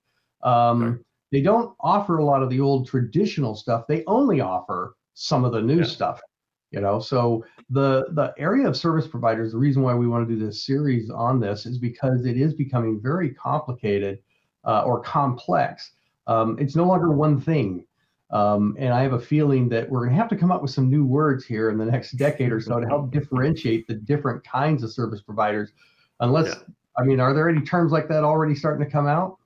Um. 0.43 1.05
They 1.31 1.43
don't 1.43 1.75
offer 1.81 2.17
a 2.17 2.25
lot 2.25 2.43
of 2.43 2.49
the 2.49 2.61
old 2.61 2.89
traditional 2.89 3.55
stuff. 3.55 3.85
They 3.87 4.03
only 4.07 4.41
offer 4.41 4.97
some 5.13 5.45
of 5.45 5.53
the 5.53 5.61
new 5.61 5.81
yeah. 5.81 5.85
stuff. 5.85 6.23
You 6.71 6.81
know, 6.81 7.01
so 7.01 7.45
the 7.69 8.07
the 8.13 8.33
area 8.39 8.67
of 8.67 8.77
service 8.77 9.07
providers. 9.07 9.53
The 9.53 9.59
reason 9.59 9.83
why 9.83 9.95
we 9.95 10.09
want 10.09 10.27
to 10.27 10.35
do 10.35 10.43
this 10.43 10.65
series 10.65 11.11
on 11.11 11.39
this 11.39 11.67
is 11.67 11.79
because 11.79 12.25
it 12.25 12.39
is 12.39 12.55
becoming 12.55 12.99
very 12.99 13.35
complicated 13.35 14.21
uh, 14.65 14.83
or 14.83 15.01
complex. 15.01 15.93
Um, 16.27 16.57
it's 16.59 16.77
no 16.77 16.85
longer 16.85 17.11
one 17.11 17.41
thing. 17.41 17.85
Um, 18.31 18.77
and 18.79 18.93
I 18.93 19.03
have 19.03 19.15
a 19.15 19.21
feeling 19.21 19.69
that 19.71 19.89
we're 19.89 20.01
going 20.01 20.11
to 20.11 20.17
have 20.17 20.29
to 20.29 20.37
come 20.37 20.53
up 20.53 20.61
with 20.61 20.71
some 20.71 20.91
new 20.91 21.05
words 21.05 21.47
here 21.47 21.71
in 21.71 21.79
the 21.79 21.87
next 21.87 22.13
decade 22.13 22.53
or 22.53 22.61
so 22.61 22.79
to 22.79 22.87
help 22.87 23.11
differentiate 23.11 23.87
the 23.87 23.95
different 23.95 24.45
kinds 24.45 24.83
of 24.83 24.93
service 24.93 25.23
providers. 25.23 25.73
Unless, 26.21 26.49
yeah. 26.49 26.75
I 26.99 27.05
mean, 27.05 27.21
are 27.21 27.33
there 27.33 27.49
any 27.49 27.63
terms 27.63 27.91
like 27.91 28.09
that 28.09 28.25
already 28.25 28.55
starting 28.55 28.85
to 28.85 28.91
come 28.91 29.07
out? 29.07 29.39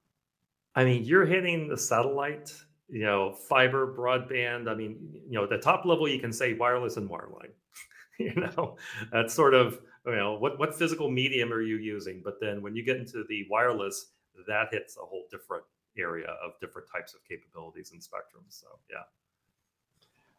I 0.74 0.84
mean, 0.84 1.04
you're 1.04 1.26
hitting 1.26 1.68
the 1.68 1.76
satellite, 1.76 2.52
you 2.88 3.04
know, 3.04 3.32
fiber, 3.32 3.94
broadband. 3.94 4.68
I 4.68 4.74
mean, 4.74 4.98
you 5.28 5.32
know, 5.32 5.44
at 5.44 5.50
the 5.50 5.58
top 5.58 5.84
level, 5.84 6.08
you 6.08 6.18
can 6.18 6.32
say 6.32 6.54
wireless 6.54 6.96
and 6.96 7.08
wireline. 7.08 7.52
you 8.18 8.34
know, 8.34 8.76
that's 9.12 9.32
sort 9.32 9.54
of, 9.54 9.78
you 10.06 10.16
know, 10.16 10.34
what, 10.34 10.58
what 10.58 10.74
physical 10.74 11.08
medium 11.08 11.52
are 11.52 11.62
you 11.62 11.76
using? 11.76 12.20
But 12.24 12.40
then 12.40 12.62
when 12.62 12.74
you 12.74 12.84
get 12.84 12.96
into 12.96 13.24
the 13.28 13.46
wireless, 13.48 14.06
that 14.46 14.68
hits 14.70 14.96
a 14.96 15.00
whole 15.04 15.24
different 15.30 15.64
area 15.98 16.28
of 16.44 16.52
different 16.60 16.88
types 16.90 17.14
of 17.14 17.20
capabilities 17.28 17.92
and 17.92 18.00
spectrums. 18.00 18.60
So 18.60 18.66
yeah. 18.90 19.04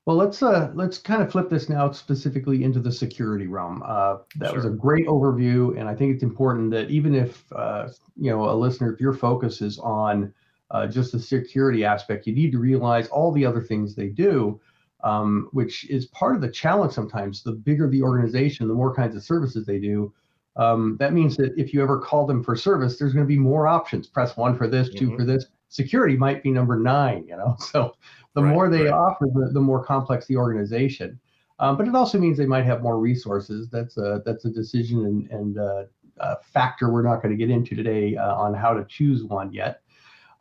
Well, 0.05 0.17
let's 0.17 0.43
uh, 0.43 0.71
let's 0.73 0.97
kind 0.97 1.21
of 1.23 1.31
flip 1.31 1.49
this 1.49 1.69
now 1.69 1.89
specifically 1.91 2.65
into 2.65 2.81
the 2.81 2.91
security 2.91 3.47
realm. 3.47 3.81
Uh, 3.85 4.17
that 4.39 4.49
sure. 4.49 4.55
was 4.55 4.65
a 4.65 4.69
great 4.69 5.07
overview, 5.07 5.79
and 5.79 5.87
I 5.87 5.95
think 5.95 6.13
it's 6.13 6.23
important 6.23 6.71
that 6.71 6.89
even 6.89 7.15
if 7.15 7.43
uh, 7.53 7.87
you 8.17 8.29
know 8.29 8.49
a 8.49 8.55
listener, 8.55 8.93
if 8.93 8.99
your 8.99 9.13
focus 9.13 9.61
is 9.61 9.79
on 9.79 10.33
uh, 10.71 10.87
just 10.87 11.13
the 11.13 11.19
security 11.19 11.85
aspect, 11.85 12.27
you 12.27 12.33
need 12.35 12.51
to 12.51 12.59
realize 12.59 13.07
all 13.07 13.31
the 13.31 13.45
other 13.45 13.61
things 13.61 13.95
they 13.95 14.09
do. 14.09 14.59
um, 15.03 15.49
which 15.51 15.89
is 15.89 16.05
part 16.07 16.35
of 16.35 16.41
the 16.41 16.49
challenge 16.49 16.93
sometimes. 16.93 17.43
The 17.43 17.51
bigger 17.51 17.89
the 17.89 18.01
organization, 18.01 18.67
the 18.67 18.73
more 18.73 18.95
kinds 18.95 19.15
of 19.15 19.23
services 19.23 19.65
they 19.65 19.79
do. 19.79 20.13
Um, 20.55 20.97
that 20.99 21.13
means 21.13 21.35
that 21.37 21.53
if 21.57 21.73
you 21.73 21.81
ever 21.81 21.99
call 21.99 22.25
them 22.25 22.43
for 22.43 22.55
service, 22.55 22.97
there's 22.97 23.13
going 23.13 23.25
to 23.25 23.27
be 23.27 23.39
more 23.39 23.67
options. 23.67 24.07
Press 24.07 24.37
one 24.37 24.55
for 24.55 24.67
this, 24.67 24.89
2 24.89 25.07
mm-hmm. 25.07 25.15
for 25.17 25.25
this. 25.25 25.45
Security 25.69 26.15
might 26.15 26.43
be 26.43 26.51
number 26.51 26.77
nine, 26.77 27.25
you 27.27 27.35
know. 27.35 27.57
So 27.71 27.95
the 28.35 28.43
right, 28.43 28.53
more 28.53 28.69
they 28.69 28.83
right. 28.83 28.93
offer, 28.93 29.27
the, 29.33 29.49
the 29.51 29.59
more 29.59 29.83
complex 29.83 30.25
the 30.27 30.37
organization. 30.37 31.19
Um, 31.59 31.77
but 31.77 31.87
it 31.87 31.95
also 31.95 32.19
means 32.19 32.37
they 32.37 32.45
might 32.45 32.65
have 32.65 32.81
more 32.81 32.99
resources. 32.99 33.69
That's 33.69 33.97
a 33.97 34.21
that's 34.25 34.45
a 34.45 34.49
decision 34.49 35.05
and, 35.05 35.29
and 35.31 35.57
uh, 35.57 35.83
a 36.17 36.37
factor 36.41 36.89
we're 36.91 37.03
not 37.03 37.21
going 37.21 37.31
to 37.31 37.37
get 37.37 37.49
into 37.49 37.75
today 37.75 38.15
uh, 38.15 38.35
on 38.35 38.53
how 38.53 38.73
to 38.73 38.85
choose 38.85 39.23
one 39.23 39.53
yet. 39.53 39.81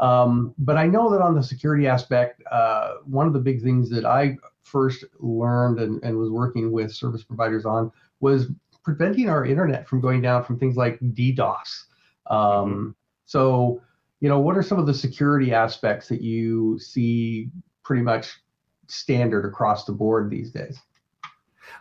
Um, 0.01 0.55
but 0.59 0.77
I 0.77 0.87
know 0.87 1.11
that 1.11 1.21
on 1.21 1.35
the 1.35 1.43
security 1.43 1.87
aspect, 1.87 2.43
uh, 2.51 2.95
one 3.05 3.27
of 3.27 3.33
the 3.33 3.39
big 3.39 3.63
things 3.63 3.89
that 3.91 4.05
I 4.05 4.37
first 4.63 5.05
learned 5.21 5.79
and, 5.79 6.03
and 6.03 6.19
was 6.19 6.31
working 6.31 6.73
with 6.73 6.93
service 6.93 7.23
providers 7.23 7.65
on 7.65 7.93
was 8.21 8.49
preventing 8.85 9.29
our 9.29 9.45
internet 9.45 9.89
from 9.89 10.01
going 10.01 10.21
down 10.21 10.45
from 10.45 10.59
things 10.59 10.77
like 10.77 10.99
DDoS. 11.01 11.85
Um, 12.27 12.39
mm-hmm. 12.39 12.91
So, 13.27 13.81
you 14.21 14.29
know, 14.29 14.41
what 14.41 14.57
are 14.57 14.63
some 14.63 14.79
of 14.79 14.87
the 14.87 14.95
security 14.95 15.53
aspects 15.53 16.09
that 16.09 16.21
you 16.21 16.79
see 16.79 17.51
pretty 17.83 18.03
much 18.03 18.41
standard 18.89 19.45
across 19.45 19.85
the 19.85 19.93
board 19.93 20.31
these 20.31 20.51
days? 20.51 20.81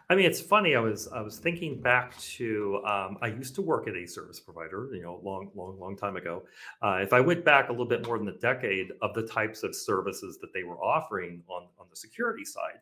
I 0.09 0.15
mean, 0.15 0.25
it's 0.25 0.41
funny. 0.41 0.75
I 0.75 0.79
was 0.79 1.07
I 1.07 1.21
was 1.21 1.39
thinking 1.39 1.79
back 1.79 2.17
to 2.17 2.81
um, 2.85 3.17
I 3.21 3.27
used 3.27 3.55
to 3.55 3.61
work 3.61 3.87
at 3.87 3.95
a 3.95 4.05
service 4.05 4.39
provider, 4.39 4.89
you 4.93 5.01
know, 5.01 5.21
long, 5.23 5.51
long, 5.55 5.79
long 5.79 5.95
time 5.95 6.17
ago. 6.17 6.43
Uh, 6.81 6.99
if 7.01 7.13
I 7.13 7.21
went 7.21 7.45
back 7.45 7.69
a 7.69 7.71
little 7.71 7.87
bit 7.87 8.05
more 8.05 8.17
than 8.17 8.27
a 8.27 8.37
decade 8.37 8.91
of 9.01 9.13
the 9.13 9.25
types 9.25 9.63
of 9.63 9.73
services 9.73 10.37
that 10.41 10.53
they 10.53 10.63
were 10.63 10.77
offering 10.83 11.43
on 11.47 11.67
on 11.79 11.87
the 11.89 11.95
security 11.95 12.43
side, 12.43 12.79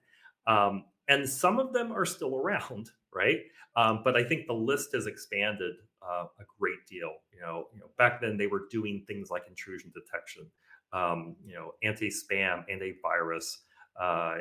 um, 0.47 0.85
and 1.10 1.28
some 1.28 1.60
of 1.60 1.74
them 1.74 1.92
are 1.92 2.06
still 2.06 2.36
around, 2.36 2.92
right? 3.13 3.39
Um, 3.75 4.01
but 4.04 4.16
I 4.16 4.24
think 4.24 4.48
the 4.48 4.54
list 4.54 4.94
has 4.94 5.08
expanded 5.08 5.75
uh, 6.01 6.25
a 6.39 6.44
great 6.60 6.86
deal. 6.89 7.12
You 7.34 7.42
know, 7.42 7.68
you 7.74 7.80
know, 7.80 7.88
back 7.98 8.22
then 8.22 8.38
they 8.38 8.48
were 8.48 8.68
doing 8.72 9.04
things 9.08 9.30
like 9.30 9.44
intrusion 9.48 9.92
detection, 9.94 10.48
um, 10.94 11.36
you 11.46 11.56
know, 11.56 11.74
anti-spam, 11.84 12.63
antivirus. 12.72 13.58
Uh, 14.00 14.38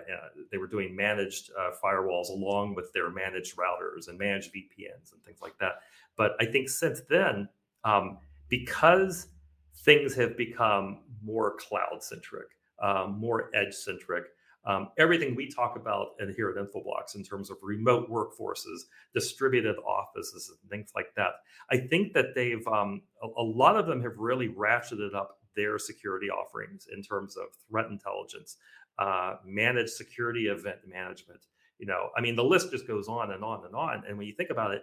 they 0.52 0.58
were 0.58 0.68
doing 0.68 0.94
managed 0.94 1.50
uh, 1.58 1.70
firewalls 1.82 2.28
along 2.28 2.76
with 2.76 2.92
their 2.92 3.10
managed 3.10 3.56
routers 3.56 4.06
and 4.08 4.16
managed 4.16 4.54
VPNs 4.54 5.12
and 5.12 5.22
things 5.24 5.40
like 5.42 5.58
that. 5.58 5.80
But 6.16 6.32
I 6.40 6.44
think 6.44 6.68
since 6.68 7.00
then, 7.10 7.48
um, 7.82 8.18
because 8.48 9.28
things 9.78 10.14
have 10.14 10.36
become 10.36 11.00
more 11.22 11.56
cloud 11.56 12.02
centric, 12.02 12.48
um, 12.80 13.18
more 13.18 13.50
edge 13.54 13.74
centric, 13.74 14.24
um, 14.68 14.90
everything 14.98 15.34
we 15.34 15.48
talk 15.48 15.76
about 15.76 16.08
in, 16.20 16.32
here 16.34 16.50
at 16.50 16.56
Infoblox 16.56 17.16
in 17.16 17.24
terms 17.24 17.50
of 17.50 17.56
remote 17.62 18.10
workforces, 18.10 18.82
distributed 19.14 19.76
offices, 19.78 20.52
and 20.60 20.70
things 20.70 20.92
like 20.94 21.14
that. 21.16 21.30
I 21.72 21.78
think 21.78 22.12
that 22.12 22.34
they've 22.34 22.66
um, 22.68 23.00
a, 23.22 23.26
a, 23.26 23.42
lot 23.42 23.76
of 23.76 23.86
them 23.86 24.02
have 24.02 24.18
really 24.18 24.48
ratcheted 24.48 25.14
up 25.14 25.38
their 25.56 25.78
security 25.78 26.28
offerings 26.28 26.86
in 26.94 27.02
terms 27.02 27.36
of 27.38 27.46
threat 27.68 27.86
intelligence, 27.86 28.58
uh, 28.98 29.36
managed 29.42 29.90
security 29.90 30.48
event 30.48 30.80
management. 30.86 31.46
You 31.78 31.86
know, 31.86 32.10
I 32.14 32.20
mean, 32.20 32.36
the 32.36 32.44
list 32.44 32.70
just 32.70 32.86
goes 32.86 33.08
on 33.08 33.32
and 33.32 33.42
on 33.42 33.64
and 33.64 33.74
on. 33.74 34.02
And 34.06 34.18
when 34.18 34.26
you 34.26 34.34
think 34.34 34.50
about 34.50 34.72
it, 34.72 34.82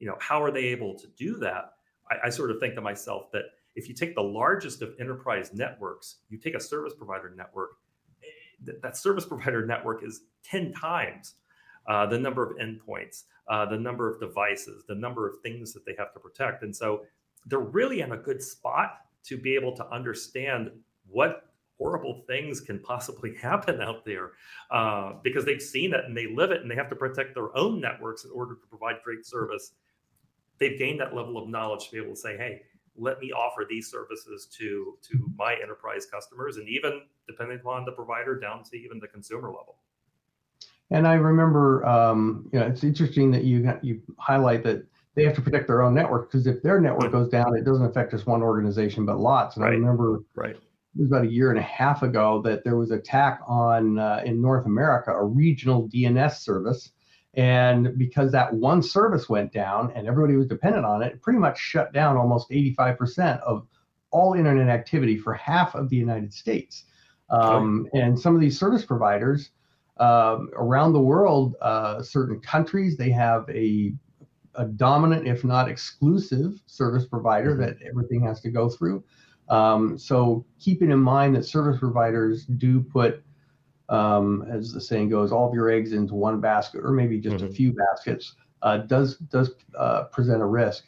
you 0.00 0.08
know, 0.08 0.16
how 0.18 0.42
are 0.42 0.50
they 0.50 0.64
able 0.64 0.98
to 0.98 1.06
do 1.16 1.36
that? 1.38 1.74
I, 2.10 2.26
I 2.26 2.30
sort 2.30 2.50
of 2.50 2.58
think 2.58 2.74
to 2.74 2.80
myself 2.80 3.30
that 3.32 3.44
if 3.76 3.88
you 3.88 3.94
take 3.94 4.16
the 4.16 4.22
largest 4.22 4.82
of 4.82 4.94
enterprise 4.98 5.52
networks, 5.54 6.16
you 6.28 6.38
take 6.38 6.56
a 6.56 6.60
service 6.60 6.92
provider 6.96 7.32
network, 7.36 7.70
that 8.82 8.96
service 8.96 9.24
provider 9.24 9.66
network 9.74 10.04
is 10.04 10.22
10 10.44 10.72
times 10.72 11.34
uh, 11.88 12.06
the 12.06 12.18
number 12.18 12.44
of 12.44 12.56
endpoints, 12.58 13.24
uh, 13.48 13.66
the 13.66 13.78
number 13.78 14.12
of 14.12 14.20
devices, 14.20 14.84
the 14.88 14.94
number 14.94 15.28
of 15.28 15.34
things 15.42 15.72
that 15.72 15.84
they 15.84 15.94
have 15.98 16.12
to 16.14 16.20
protect. 16.20 16.62
And 16.62 16.74
so 16.74 17.02
they're 17.46 17.58
really 17.58 18.00
in 18.00 18.12
a 18.12 18.16
good 18.16 18.42
spot 18.42 18.98
to 19.24 19.36
be 19.36 19.54
able 19.54 19.74
to 19.76 19.88
understand 19.90 20.70
what 21.08 21.46
horrible 21.78 22.22
things 22.28 22.60
can 22.60 22.78
possibly 22.78 23.34
happen 23.42 23.80
out 23.80 24.04
there 24.04 24.32
uh, 24.70 25.14
because 25.22 25.44
they've 25.44 25.62
seen 25.62 25.92
it 25.92 26.04
and 26.04 26.16
they 26.16 26.32
live 26.32 26.50
it 26.50 26.62
and 26.62 26.70
they 26.70 26.76
have 26.76 26.88
to 26.88 26.96
protect 26.96 27.34
their 27.34 27.56
own 27.56 27.80
networks 27.80 28.24
in 28.24 28.30
order 28.30 28.54
to 28.54 28.66
provide 28.68 28.96
great 29.04 29.26
service. 29.26 29.72
They've 30.58 30.78
gained 30.78 31.00
that 31.00 31.14
level 31.14 31.36
of 31.38 31.48
knowledge 31.48 31.86
to 31.86 31.92
be 31.92 31.98
able 31.98 32.14
to 32.14 32.20
say, 32.20 32.36
hey, 32.36 32.62
let 32.96 33.18
me 33.20 33.32
offer 33.32 33.66
these 33.68 33.90
services 33.90 34.46
to 34.58 34.98
to 35.02 35.30
my 35.36 35.56
enterprise 35.62 36.06
customers 36.06 36.58
and 36.58 36.68
even 36.68 37.00
depending 37.26 37.58
upon 37.58 37.84
the 37.84 37.92
provider 37.92 38.38
down 38.38 38.62
to 38.64 38.76
even 38.76 38.98
the 38.98 39.08
consumer 39.08 39.48
level. 39.48 39.76
And 40.90 41.06
I 41.06 41.14
remember, 41.14 41.86
um, 41.86 42.48
you 42.52 42.60
know, 42.60 42.66
it's 42.66 42.84
interesting 42.84 43.30
that 43.30 43.44
you 43.44 43.72
you 43.82 44.02
highlight 44.18 44.62
that 44.64 44.84
they 45.14 45.24
have 45.24 45.34
to 45.34 45.42
protect 45.42 45.66
their 45.66 45.82
own 45.82 45.94
network 45.94 46.30
because 46.30 46.46
if 46.46 46.62
their 46.62 46.80
network 46.80 47.12
goes 47.12 47.28
down, 47.28 47.56
it 47.56 47.64
doesn't 47.64 47.84
affect 47.84 48.10
just 48.10 48.26
one 48.26 48.42
organization 48.42 49.06
but 49.06 49.18
lots. 49.18 49.56
And 49.56 49.64
right. 49.64 49.72
I 49.72 49.76
remember 49.76 50.22
right 50.34 50.56
it 50.94 51.00
was 51.00 51.10
about 51.10 51.24
a 51.24 51.32
year 51.32 51.50
and 51.50 51.58
a 51.58 51.62
half 51.62 52.02
ago 52.02 52.42
that 52.42 52.64
there 52.64 52.76
was 52.76 52.90
an 52.90 52.98
attack 52.98 53.40
on 53.46 53.98
uh, 53.98 54.22
in 54.24 54.42
North 54.42 54.66
America 54.66 55.10
a 55.10 55.24
regional 55.24 55.88
DNS 55.88 56.34
service, 56.34 56.90
and 57.34 57.96
because 57.96 58.30
that 58.32 58.52
one 58.52 58.82
service 58.82 59.28
went 59.28 59.52
down 59.52 59.90
and 59.94 60.06
everybody 60.06 60.36
was 60.36 60.46
dependent 60.46 60.84
on 60.84 61.02
it, 61.02 61.12
it 61.12 61.22
pretty 61.22 61.38
much 61.38 61.58
shut 61.58 61.94
down 61.94 62.18
almost 62.18 62.50
85% 62.50 63.40
of 63.40 63.66
all 64.10 64.34
internet 64.34 64.68
activity 64.68 65.16
for 65.16 65.32
half 65.32 65.74
of 65.74 65.88
the 65.88 65.96
United 65.96 66.32
States. 66.34 66.84
Um, 67.32 67.88
and 67.94 68.18
some 68.18 68.34
of 68.34 68.40
these 68.40 68.58
service 68.58 68.84
providers 68.84 69.50
um, 69.98 70.50
around 70.54 70.92
the 70.92 71.00
world, 71.00 71.56
uh, 71.60 72.02
certain 72.02 72.40
countries, 72.40 72.96
they 72.96 73.10
have 73.10 73.48
a, 73.48 73.94
a 74.54 74.66
dominant, 74.66 75.26
if 75.26 75.42
not 75.42 75.68
exclusive, 75.68 76.60
service 76.66 77.06
provider 77.06 77.52
mm-hmm. 77.52 77.62
that 77.62 77.76
everything 77.82 78.22
has 78.22 78.40
to 78.42 78.50
go 78.50 78.68
through. 78.68 79.02
Um, 79.48 79.98
so 79.98 80.44
keeping 80.60 80.90
in 80.90 80.98
mind 80.98 81.34
that 81.36 81.44
service 81.44 81.78
providers 81.78 82.44
do 82.44 82.80
put, 82.80 83.22
um, 83.88 84.46
as 84.50 84.72
the 84.72 84.80
saying 84.80 85.08
goes, 85.08 85.32
all 85.32 85.48
of 85.48 85.54
your 85.54 85.70
eggs 85.70 85.92
into 85.92 86.14
one 86.14 86.40
basket 86.40 86.82
or 86.84 86.92
maybe 86.92 87.18
just 87.18 87.36
mm-hmm. 87.36 87.46
a 87.46 87.50
few 87.50 87.72
baskets 87.72 88.34
uh, 88.62 88.78
does 88.78 89.16
does 89.16 89.50
uh, 89.76 90.04
present 90.04 90.40
a 90.40 90.46
risk. 90.46 90.84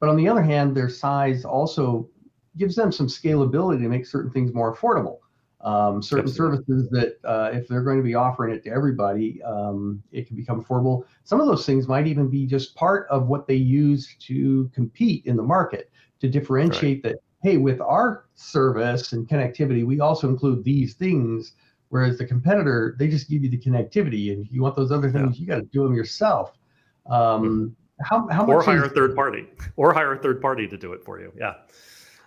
But 0.00 0.08
on 0.08 0.16
the 0.16 0.28
other 0.28 0.42
hand, 0.42 0.76
their 0.76 0.88
size 0.88 1.44
also 1.44 2.08
gives 2.56 2.76
them 2.76 2.92
some 2.92 3.08
scalability 3.08 3.82
to 3.82 3.88
make 3.88 4.06
certain 4.06 4.30
things 4.30 4.54
more 4.54 4.74
affordable. 4.74 5.18
Um, 5.60 6.00
certain 6.00 6.26
Absolutely. 6.26 6.56
services 6.56 6.88
that 6.90 7.18
uh, 7.24 7.50
if 7.52 7.66
they're 7.66 7.82
going 7.82 7.96
to 7.96 8.02
be 8.04 8.14
offering 8.14 8.54
it 8.54 8.62
to 8.64 8.70
everybody, 8.70 9.42
um, 9.42 10.00
it 10.12 10.28
can 10.28 10.36
become 10.36 10.62
affordable. 10.62 11.04
Some 11.24 11.40
of 11.40 11.48
those 11.48 11.66
things 11.66 11.88
might 11.88 12.06
even 12.06 12.28
be 12.28 12.46
just 12.46 12.76
part 12.76 13.08
of 13.10 13.26
what 13.26 13.48
they 13.48 13.56
use 13.56 14.14
to 14.20 14.70
compete 14.72 15.26
in 15.26 15.36
the 15.36 15.42
market 15.42 15.90
to 16.20 16.28
differentiate 16.28 17.04
right. 17.04 17.14
that 17.14 17.22
hey, 17.42 17.56
with 17.56 17.80
our 17.80 18.24
service 18.34 19.12
and 19.12 19.28
connectivity, 19.28 19.86
we 19.86 20.00
also 20.00 20.28
include 20.28 20.64
these 20.64 20.94
things. 20.94 21.52
Whereas 21.90 22.18
the 22.18 22.26
competitor, 22.26 22.96
they 22.98 23.08
just 23.08 23.30
give 23.30 23.42
you 23.42 23.48
the 23.48 23.58
connectivity, 23.58 24.32
and 24.32 24.46
you 24.50 24.60
want 24.62 24.76
those 24.76 24.92
other 24.92 25.10
things, 25.10 25.38
yeah. 25.38 25.40
you 25.40 25.46
got 25.46 25.56
to 25.56 25.62
do 25.62 25.84
them 25.84 25.94
yourself. 25.94 26.52
Um, 27.06 27.14
mm-hmm. 27.42 28.04
how, 28.04 28.28
how 28.28 28.44
or 28.44 28.62
hire 28.62 28.84
is, 28.84 28.92
a 28.92 28.94
third 28.94 29.16
party, 29.16 29.46
or 29.76 29.94
hire 29.94 30.12
a 30.12 30.18
third 30.18 30.42
party 30.42 30.68
to 30.68 30.76
do 30.76 30.92
it 30.92 31.02
for 31.02 31.18
you. 31.18 31.32
Yeah. 31.36 31.54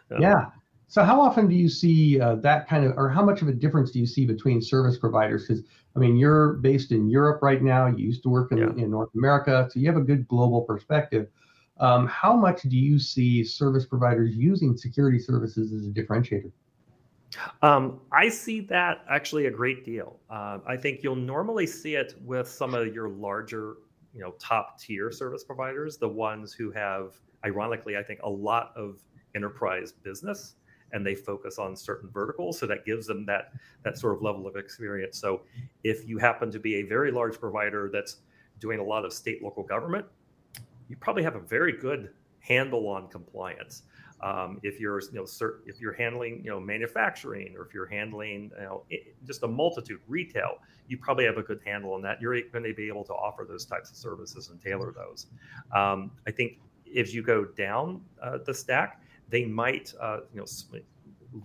Yeah. 0.09 0.17
yeah. 0.19 0.45
So 0.91 1.05
how 1.05 1.21
often 1.21 1.47
do 1.47 1.55
you 1.55 1.69
see 1.69 2.19
uh, 2.19 2.35
that 2.35 2.67
kind 2.67 2.83
of, 2.83 2.97
or 2.97 3.07
how 3.07 3.23
much 3.23 3.41
of 3.41 3.47
a 3.47 3.53
difference 3.53 3.91
do 3.91 3.99
you 3.99 4.05
see 4.05 4.25
between 4.25 4.61
service 4.61 4.97
providers? 4.97 5.47
Because 5.47 5.63
I 5.95 5.99
mean, 5.99 6.17
you're 6.17 6.55
based 6.55 6.91
in 6.91 7.09
Europe 7.09 7.41
right 7.41 7.61
now. 7.61 7.87
You 7.87 8.05
used 8.05 8.23
to 8.23 8.29
work 8.29 8.51
in, 8.51 8.57
yeah. 8.57 8.65
in 8.71 8.91
North 8.91 9.07
America, 9.15 9.69
so 9.71 9.79
you 9.79 9.87
have 9.87 9.95
a 9.95 10.03
good 10.03 10.27
global 10.27 10.63
perspective. 10.63 11.29
Um, 11.79 12.07
how 12.07 12.35
much 12.35 12.63
do 12.63 12.77
you 12.77 12.99
see 12.99 13.41
service 13.41 13.85
providers 13.85 14.35
using 14.35 14.75
security 14.75 15.17
services 15.17 15.71
as 15.71 15.87
a 15.87 15.91
differentiator? 15.91 16.51
Um, 17.61 18.01
I 18.11 18.27
see 18.27 18.59
that 18.59 19.05
actually 19.09 19.45
a 19.45 19.51
great 19.51 19.85
deal. 19.85 20.19
Uh, 20.29 20.57
I 20.67 20.75
think 20.75 21.03
you'll 21.03 21.15
normally 21.15 21.67
see 21.67 21.95
it 21.95 22.15
with 22.21 22.49
some 22.49 22.73
of 22.73 22.93
your 22.93 23.07
larger, 23.07 23.75
you 24.13 24.19
know, 24.19 24.31
top 24.39 24.77
tier 24.77 25.09
service 25.09 25.45
providers, 25.45 25.95
the 25.95 26.09
ones 26.09 26.51
who 26.51 26.69
have, 26.71 27.13
ironically, 27.45 27.95
I 27.95 28.03
think 28.03 28.19
a 28.23 28.29
lot 28.29 28.73
of 28.75 28.99
enterprise 29.35 29.93
business 29.93 30.55
and 30.93 31.05
they 31.05 31.15
focus 31.15 31.57
on 31.57 31.75
certain 31.75 32.09
verticals. 32.09 32.59
So 32.59 32.65
that 32.67 32.85
gives 32.85 33.07
them 33.07 33.25
that 33.25 33.53
that 33.83 33.97
sort 33.97 34.15
of 34.15 34.21
level 34.21 34.47
of 34.47 34.55
experience. 34.55 35.17
So 35.17 35.41
if 35.83 36.07
you 36.07 36.17
happen 36.17 36.51
to 36.51 36.59
be 36.59 36.75
a 36.75 36.83
very 36.83 37.11
large 37.11 37.39
provider 37.39 37.89
that's 37.91 38.17
doing 38.59 38.79
a 38.79 38.83
lot 38.83 39.05
of 39.05 39.13
state 39.13 39.41
local 39.43 39.63
government 39.63 40.05
you 40.91 40.97
probably 40.97 41.23
have 41.23 41.35
a 41.35 41.39
very 41.39 41.71
good 41.71 42.09
handle 42.41 42.89
on 42.89 43.07
compliance. 43.07 43.83
Um, 44.19 44.59
if 44.61 44.79
you're 44.79 45.01
you 45.01 45.13
know 45.13 45.23
cert, 45.23 45.59
if 45.65 45.79
you're 45.79 45.93
handling 45.93 46.41
you 46.43 46.51
know 46.51 46.59
manufacturing 46.59 47.55
or 47.57 47.65
if 47.65 47.73
you're 47.73 47.87
handling 47.87 48.51
you 48.55 48.63
know 48.63 48.83
just 49.25 49.41
a 49.43 49.47
multitude 49.47 50.01
retail 50.07 50.57
you 50.87 50.97
probably 50.97 51.25
have 51.25 51.37
a 51.37 51.43
good 51.43 51.61
handle 51.65 51.93
on 51.93 52.01
that. 52.01 52.21
You're 52.21 52.39
going 52.51 52.65
to 52.65 52.73
be 52.73 52.87
able 52.89 53.05
to 53.05 53.13
offer 53.13 53.45
those 53.47 53.65
types 53.65 53.89
of 53.89 53.95
services 53.95 54.49
and 54.49 54.61
tailor 54.61 54.91
those. 54.91 55.27
Um, 55.73 56.11
i 56.27 56.31
think 56.31 56.59
if 56.85 57.13
you 57.13 57.23
go 57.23 57.45
down 57.45 58.01
uh, 58.21 58.39
the 58.45 58.53
stack 58.53 59.01
they 59.31 59.45
might 59.45 59.93
uh, 59.99 60.19
you 60.33 60.39
know 60.39 60.45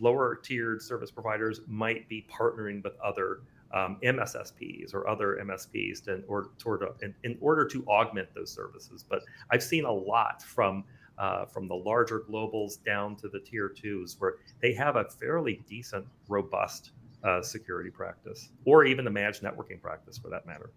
lower 0.00 0.35
tiered 0.35 0.83
service 0.83 1.11
providers 1.11 1.61
might 1.66 2.09
be 2.09 2.26
partnering 2.31 2.83
with 2.83 2.99
other 3.00 3.40
um, 3.73 3.99
MSSPs 4.02 4.95
or 4.95 5.09
other 5.09 5.38
MSPs 5.43 6.05
to, 6.05 6.14
in, 6.14 6.25
order, 6.28 6.50
to, 6.59 6.88
in, 7.02 7.14
in, 7.25 7.38
order 7.40 7.64
to 7.66 7.85
augment 7.87 8.28
those 8.35 8.52
services. 8.52 9.05
But 9.09 9.23
I've 9.50 9.62
seen 9.62 9.85
a 9.85 9.93
lot 9.93 10.43
from 10.43 10.85
uh, 11.19 11.47
from 11.47 11.66
the 11.66 11.75
larger 11.75 12.21
globals 12.31 12.83
down 12.85 13.16
to 13.16 13.28
the 13.28 13.40
tier 13.40 13.71
twos 13.71 14.16
where 14.19 14.35
they 14.61 14.75
have 14.75 14.97
a 14.97 15.05
fairly 15.05 15.64
decent, 15.66 16.05
robust 16.28 16.90
uh, 17.25 17.40
security 17.40 17.88
practice, 17.88 18.50
or 18.66 18.85
even 18.85 19.02
the 19.05 19.11
managed 19.11 19.43
networking 19.43 19.81
practice 19.81 20.19
for 20.19 20.28
that 20.28 20.47
matter. 20.47 20.71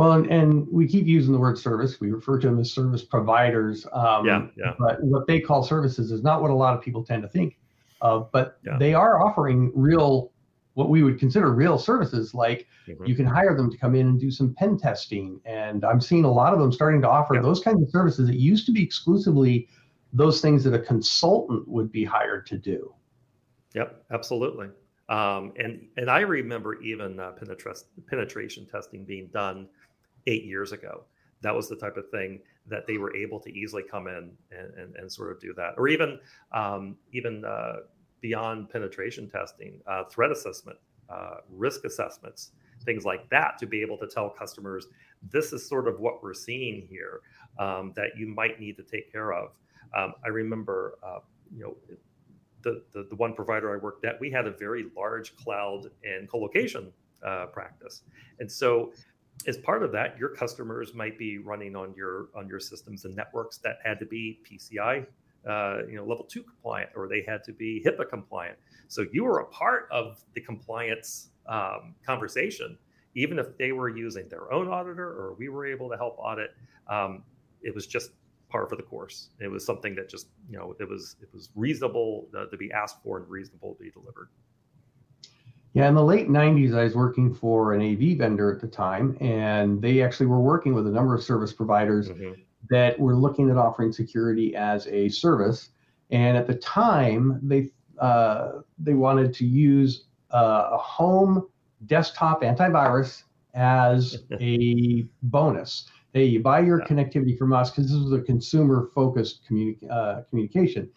Well, 0.00 0.12
and, 0.12 0.26
and, 0.30 0.66
we 0.72 0.88
keep 0.88 1.06
using 1.06 1.30
the 1.30 1.38
word 1.38 1.58
service. 1.58 2.00
We 2.00 2.10
refer 2.10 2.38
to 2.38 2.46
them 2.46 2.58
as 2.58 2.72
service 2.72 3.04
providers. 3.04 3.86
Um, 3.92 4.24
yeah, 4.24 4.46
yeah. 4.56 4.72
But 4.78 5.02
what 5.02 5.26
they 5.26 5.40
call 5.40 5.62
services 5.62 6.10
is 6.10 6.22
not 6.22 6.40
what 6.40 6.50
a 6.50 6.54
lot 6.54 6.72
of 6.72 6.80
people 6.80 7.04
tend 7.04 7.22
to 7.22 7.28
think 7.28 7.58
of. 8.00 8.32
But 8.32 8.56
yeah. 8.64 8.78
they 8.78 8.94
are 8.94 9.22
offering 9.22 9.70
real, 9.74 10.32
what 10.72 10.88
we 10.88 11.02
would 11.02 11.18
consider 11.18 11.52
real 11.52 11.76
services. 11.76 12.32
Like 12.32 12.66
mm-hmm. 12.88 13.04
you 13.04 13.14
can 13.14 13.26
hire 13.26 13.54
them 13.54 13.70
to 13.70 13.76
come 13.76 13.94
in 13.94 14.06
and 14.06 14.18
do 14.18 14.30
some 14.30 14.54
pen 14.54 14.78
testing, 14.78 15.38
and 15.44 15.84
I'm 15.84 16.00
seeing 16.00 16.24
a 16.24 16.32
lot 16.32 16.54
of 16.54 16.60
them 16.60 16.72
starting 16.72 17.02
to 17.02 17.08
offer 17.10 17.34
yeah. 17.34 17.42
those 17.42 17.60
kinds 17.60 17.82
of 17.82 17.90
services. 17.90 18.30
It 18.30 18.36
used 18.36 18.64
to 18.66 18.72
be 18.72 18.82
exclusively 18.82 19.68
those 20.14 20.40
things 20.40 20.64
that 20.64 20.72
a 20.72 20.78
consultant 20.78 21.68
would 21.68 21.92
be 21.92 22.06
hired 22.06 22.46
to 22.46 22.56
do. 22.56 22.94
Yep, 23.74 24.02
absolutely. 24.10 24.68
Um, 25.10 25.52
and 25.58 25.88
and 25.98 26.08
I 26.08 26.20
remember 26.20 26.80
even 26.80 27.20
uh, 27.20 27.32
penetration 28.08 28.64
testing 28.64 29.04
being 29.04 29.26
done 29.26 29.68
eight 30.26 30.44
years 30.44 30.72
ago. 30.72 31.04
That 31.42 31.54
was 31.54 31.68
the 31.68 31.76
type 31.76 31.96
of 31.96 32.08
thing 32.10 32.40
that 32.66 32.86
they 32.86 32.98
were 32.98 33.16
able 33.16 33.40
to 33.40 33.50
easily 33.50 33.82
come 33.82 34.06
in 34.06 34.30
and, 34.50 34.74
and, 34.76 34.96
and 34.96 35.10
sort 35.10 35.32
of 35.32 35.40
do 35.40 35.54
that, 35.54 35.74
or 35.78 35.88
even 35.88 36.18
um, 36.52 36.96
even 37.12 37.44
uh, 37.44 37.76
beyond 38.20 38.68
penetration 38.68 39.28
testing, 39.30 39.80
uh, 39.86 40.04
threat 40.04 40.30
assessment, 40.30 40.78
uh, 41.08 41.36
risk 41.48 41.84
assessments, 41.84 42.52
things 42.84 43.04
like 43.04 43.28
that, 43.30 43.58
to 43.58 43.66
be 43.66 43.80
able 43.80 43.96
to 43.98 44.06
tell 44.06 44.28
customers 44.28 44.86
this 45.30 45.52
is 45.52 45.66
sort 45.66 45.88
of 45.88 46.00
what 46.00 46.22
we're 46.22 46.34
seeing 46.34 46.86
here 46.88 47.20
um, 47.58 47.92
that 47.96 48.10
you 48.16 48.26
might 48.26 48.60
need 48.60 48.76
to 48.76 48.82
take 48.82 49.10
care 49.10 49.32
of. 49.32 49.50
Um, 49.96 50.14
I 50.24 50.28
remember, 50.28 50.98
uh, 51.02 51.18
you 51.54 51.62
know, 51.64 51.76
the, 52.62 52.82
the, 52.92 53.06
the 53.08 53.16
one 53.16 53.34
provider 53.34 53.74
I 53.74 53.78
worked 53.78 54.04
at, 54.04 54.20
we 54.20 54.30
had 54.30 54.46
a 54.46 54.52
very 54.52 54.86
large 54.96 55.34
cloud 55.36 55.90
and 56.04 56.28
colocation 56.28 56.92
uh, 57.26 57.46
practice, 57.46 58.02
and 58.38 58.50
so 58.50 58.92
as 59.46 59.56
part 59.58 59.82
of 59.82 59.92
that, 59.92 60.18
your 60.18 60.30
customers 60.30 60.94
might 60.94 61.18
be 61.18 61.38
running 61.38 61.76
on 61.76 61.94
your 61.96 62.28
on 62.34 62.48
your 62.48 62.60
systems 62.60 63.04
and 63.04 63.14
networks 63.14 63.58
that 63.58 63.78
had 63.84 63.98
to 64.00 64.06
be 64.06 64.40
PCI, 64.50 65.06
uh, 65.48 65.78
you 65.88 65.96
know, 65.96 66.04
level 66.04 66.24
two 66.24 66.42
compliant, 66.42 66.90
or 66.94 67.08
they 67.08 67.24
had 67.26 67.42
to 67.44 67.52
be 67.52 67.82
HIPAA 67.84 68.08
compliant. 68.08 68.58
So 68.88 69.06
you 69.12 69.24
were 69.24 69.40
a 69.40 69.46
part 69.46 69.88
of 69.90 70.22
the 70.34 70.40
compliance 70.40 71.30
um, 71.46 71.94
conversation, 72.04 72.76
even 73.14 73.38
if 73.38 73.56
they 73.56 73.72
were 73.72 73.88
using 73.88 74.28
their 74.28 74.52
own 74.52 74.68
auditor 74.68 75.08
or 75.08 75.34
we 75.38 75.48
were 75.48 75.66
able 75.66 75.88
to 75.90 75.96
help 75.96 76.16
audit. 76.18 76.50
Um, 76.88 77.22
it 77.62 77.74
was 77.74 77.86
just 77.86 78.10
par 78.48 78.66
for 78.66 78.76
the 78.76 78.82
course. 78.82 79.30
It 79.40 79.48
was 79.48 79.64
something 79.64 79.94
that 79.94 80.08
just 80.08 80.28
you 80.50 80.58
know 80.58 80.74
it 80.78 80.88
was 80.88 81.16
it 81.22 81.28
was 81.32 81.50
reasonable 81.54 82.28
uh, 82.36 82.46
to 82.46 82.56
be 82.56 82.70
asked 82.72 83.02
for 83.02 83.18
and 83.18 83.28
reasonable 83.28 83.74
to 83.74 83.84
be 83.84 83.90
delivered. 83.90 84.28
Yeah, 85.72 85.88
in 85.88 85.94
the 85.94 86.02
late 86.02 86.28
90s, 86.28 86.76
I 86.76 86.84
was 86.84 86.96
working 86.96 87.32
for 87.32 87.74
an 87.74 87.80
AV 87.80 88.18
vendor 88.18 88.52
at 88.52 88.60
the 88.60 88.66
time, 88.66 89.16
and 89.20 89.80
they 89.80 90.02
actually 90.02 90.26
were 90.26 90.40
working 90.40 90.74
with 90.74 90.86
a 90.86 90.90
number 90.90 91.14
of 91.14 91.22
service 91.22 91.52
providers 91.52 92.08
mm-hmm. 92.08 92.32
that 92.70 92.98
were 92.98 93.14
looking 93.14 93.50
at 93.50 93.56
offering 93.56 93.92
security 93.92 94.56
as 94.56 94.88
a 94.88 95.08
service. 95.08 95.70
And 96.10 96.36
at 96.36 96.48
the 96.48 96.56
time, 96.56 97.38
they 97.42 97.70
uh, 98.00 98.62
they 98.78 98.94
wanted 98.94 99.32
to 99.34 99.46
use 99.46 100.06
uh, 100.32 100.70
a 100.72 100.78
home 100.78 101.46
desktop 101.86 102.42
antivirus 102.42 103.24
as 103.54 104.24
a 104.40 105.06
bonus. 105.22 105.88
Hey, 106.12 106.24
you 106.24 106.40
buy 106.40 106.60
your 106.60 106.80
yeah. 106.80 106.86
connectivity 106.86 107.38
from 107.38 107.52
us 107.52 107.70
because 107.70 107.90
this 107.90 108.00
was 108.00 108.12
a 108.12 108.22
consumer-focused 108.22 109.42
communi- 109.48 109.88
uh, 109.88 110.22
communication. 110.30 110.90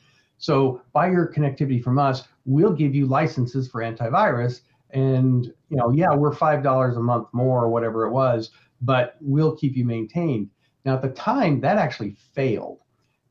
So 0.43 0.81
buy 0.91 1.09
your 1.09 1.31
connectivity 1.31 1.81
from 1.81 1.97
us. 1.97 2.27
We'll 2.43 2.73
give 2.73 2.93
you 2.93 3.05
licenses 3.05 3.69
for 3.69 3.79
antivirus. 3.79 4.59
And 4.89 5.45
you 5.69 5.77
know, 5.77 5.91
yeah, 5.91 6.13
we're 6.13 6.35
five 6.35 6.61
dollars 6.61 6.97
a 6.97 6.99
month 6.99 7.29
more 7.31 7.63
or 7.63 7.69
whatever 7.69 8.05
it 8.05 8.11
was, 8.11 8.51
but 8.81 9.15
we'll 9.21 9.55
keep 9.55 9.77
you 9.77 9.85
maintained. 9.85 10.49
Now 10.83 10.95
at 10.95 11.01
the 11.01 11.11
time, 11.11 11.61
that 11.61 11.77
actually 11.77 12.17
failed 12.33 12.79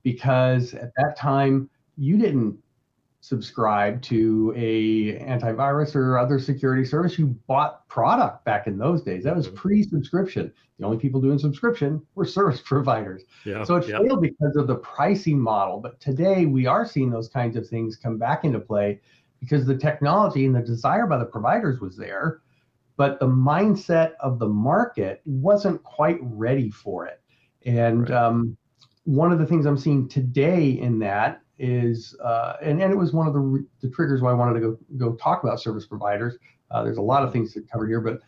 because 0.03 0.73
at 0.73 0.91
that 0.97 1.15
time 1.15 1.69
you 1.99 2.17
didn't 2.17 2.59
subscribe 3.23 4.03
to 4.03 4.53
a 4.57 5.17
antivirus 5.21 5.95
or 5.95 6.19
other 6.19 6.41
security 6.41 6.85
service 6.85 7.17
you 7.17 7.27
bought 7.47 7.87
product 7.87 8.45
back 8.45 8.67
in 8.67 8.77
those 8.77 9.01
days 9.01 9.23
that 9.23 9.35
was 9.35 9.47
mm-hmm. 9.47 9.57
pre-subscription 9.57 10.53
the 10.81 10.85
only 10.85 10.99
people 10.99 11.21
doing 11.21 11.39
subscription 11.39 12.05
were 12.17 12.25
service 12.39 12.61
providers 12.61 13.23
yeah, 13.47 13.63
so 13.63 13.77
it 13.77 13.89
yeah. 13.89 13.99
failed 13.99 14.21
because 14.21 14.57
of 14.57 14.67
the 14.67 14.75
pricing 14.75 15.39
model 15.39 15.79
but 15.79 16.01
today 16.01 16.47
we 16.47 16.67
are 16.67 16.85
seeing 16.85 17.11
those 17.11 17.29
kinds 17.29 17.57
of 17.57 17.67
things 17.69 17.97
come 17.97 18.19
back 18.19 18.43
into 18.43 18.59
play 18.59 19.01
because 19.39 19.65
the 19.65 19.79
technology 19.79 20.45
and 20.45 20.55
the 20.55 20.61
desire 20.61 21.07
by 21.07 21.17
the 21.17 21.25
providers 21.25 21.81
was 21.81 21.97
there 21.97 22.41
but 22.97 23.21
the 23.21 23.29
mindset 23.29 24.15
of 24.19 24.41
the 24.41 24.49
market 24.49 25.23
wasn't 25.25 25.81
quite 25.85 26.19
ready 26.23 26.71
for 26.71 27.07
it 27.07 27.21
and 27.67 28.11
right. 28.11 28.19
um, 28.19 28.57
one 29.05 29.31
of 29.31 29.39
the 29.39 29.47
things 29.47 29.65
i'm 29.65 29.79
seeing 29.79 30.09
today 30.09 30.71
in 30.71 30.99
that 30.99 31.42
is, 31.59 32.17
uh, 32.23 32.55
and, 32.63 32.83
and 32.83 32.93
it 32.93 32.97
was 32.97 33.13
one 33.13 33.27
of 33.27 33.35
the, 33.35 33.67
the 33.81 33.91
triggers 33.91 34.21
why 34.21 34.31
I 34.31 34.35
wanted 34.35 34.55
to 34.55 34.61
go, 34.61 34.79
go 34.97 35.13
talk 35.15 35.43
about 35.43 35.61
service 35.61 35.87
providers. 35.87 36.37
Uh, 36.71 36.83
there's 36.83 36.99
a 36.99 37.03
lot 37.03 37.23
of 37.23 37.33
things 37.33 37.53
to 37.55 37.61
cover 37.61 37.87
here, 37.87 38.01
but 38.01 38.21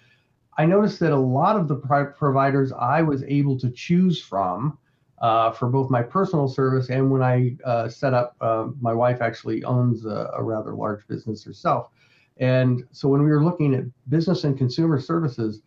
I 0.56 0.66
noticed 0.66 1.00
that 1.00 1.12
a 1.12 1.16
lot 1.16 1.56
of 1.56 1.66
the 1.68 1.76
providers 2.16 2.72
I 2.72 3.02
was 3.02 3.24
able 3.24 3.58
to 3.58 3.70
choose 3.70 4.20
from 4.20 4.78
uh, 5.18 5.50
for 5.50 5.68
both 5.68 5.90
my 5.90 6.02
personal 6.02 6.46
service 6.48 6.90
and 6.90 7.10
when 7.10 7.22
I 7.22 7.56
uh, 7.64 7.88
set 7.88 8.14
up, 8.14 8.36
uh, 8.40 8.66
my 8.80 8.92
wife 8.92 9.22
actually 9.22 9.64
owns 9.64 10.04
a, 10.04 10.30
a, 10.34 10.42
rather 10.42 10.74
large 10.74 11.06
business 11.08 11.42
herself. 11.44 11.88
And 12.36 12.84
so 12.90 13.08
when 13.08 13.22
we 13.22 13.30
were 13.30 13.42
looking 13.42 13.74
at 13.74 13.84
business 14.10 14.44
and 14.44 14.58
consumer 14.58 15.00
services, 15.00 15.62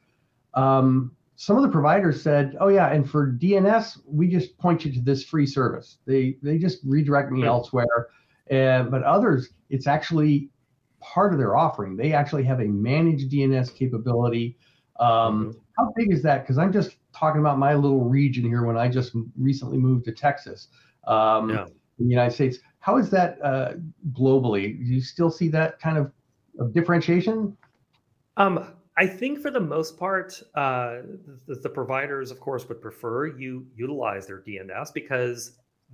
um, 0.53 1.11
some 1.39 1.55
of 1.55 1.61
the 1.61 1.69
providers 1.69 2.21
said, 2.21 2.57
"Oh 2.59 2.67
yeah, 2.67 2.91
and 2.91 3.07
for 3.07 3.31
DNS, 3.31 3.99
we 4.05 4.27
just 4.27 4.57
point 4.57 4.83
you 4.83 4.91
to 4.91 4.99
this 4.99 5.23
free 5.23 5.45
service. 5.45 5.97
They 6.05 6.37
they 6.41 6.57
just 6.57 6.79
redirect 6.83 7.31
me 7.31 7.45
elsewhere." 7.45 8.07
And 8.49 8.89
but 8.89 9.03
others, 9.03 9.49
it's 9.69 9.85
actually 9.85 10.49
part 10.99 11.33
of 11.33 11.39
their 11.39 11.55
offering. 11.55 11.95
They 11.95 12.11
actually 12.11 12.43
have 12.45 12.59
a 12.59 12.65
managed 12.65 13.31
DNS 13.31 13.73
capability. 13.75 14.57
Um, 14.99 15.07
mm-hmm. 15.09 15.59
How 15.77 15.93
big 15.95 16.11
is 16.11 16.23
that? 16.23 16.41
Because 16.41 16.57
I'm 16.57 16.73
just 16.73 16.95
talking 17.13 17.39
about 17.39 17.59
my 17.59 17.75
little 17.75 18.03
region 18.03 18.43
here. 18.43 18.65
When 18.65 18.75
I 18.75 18.89
just 18.89 19.15
recently 19.37 19.77
moved 19.77 20.05
to 20.05 20.13
Texas, 20.13 20.69
um, 21.07 21.51
yeah. 21.51 21.65
in 21.99 22.07
the 22.07 22.09
United 22.09 22.33
States, 22.33 22.57
how 22.79 22.97
is 22.97 23.11
that 23.11 23.39
uh, 23.43 23.73
globally? 24.11 24.75
Do 24.75 24.91
you 24.91 25.01
still 25.01 25.29
see 25.29 25.49
that 25.49 25.79
kind 25.79 25.99
of, 25.99 26.11
of 26.59 26.73
differentiation? 26.73 27.55
Um, 28.37 28.73
I 28.97 29.05
think 29.05 29.39
for 29.39 29.51
the 29.51 29.59
most 29.59 29.97
part, 29.97 30.41
uh, 30.55 31.01
the, 31.45 31.55
the, 31.61 31.69
providers, 31.69 32.31
of 32.31 32.39
course, 32.39 32.67
would 32.67 32.81
prefer 32.81 33.27
you 33.27 33.67
utilize 33.75 34.25
their 34.25 34.41
DNS 34.41 34.91
because 34.91 35.51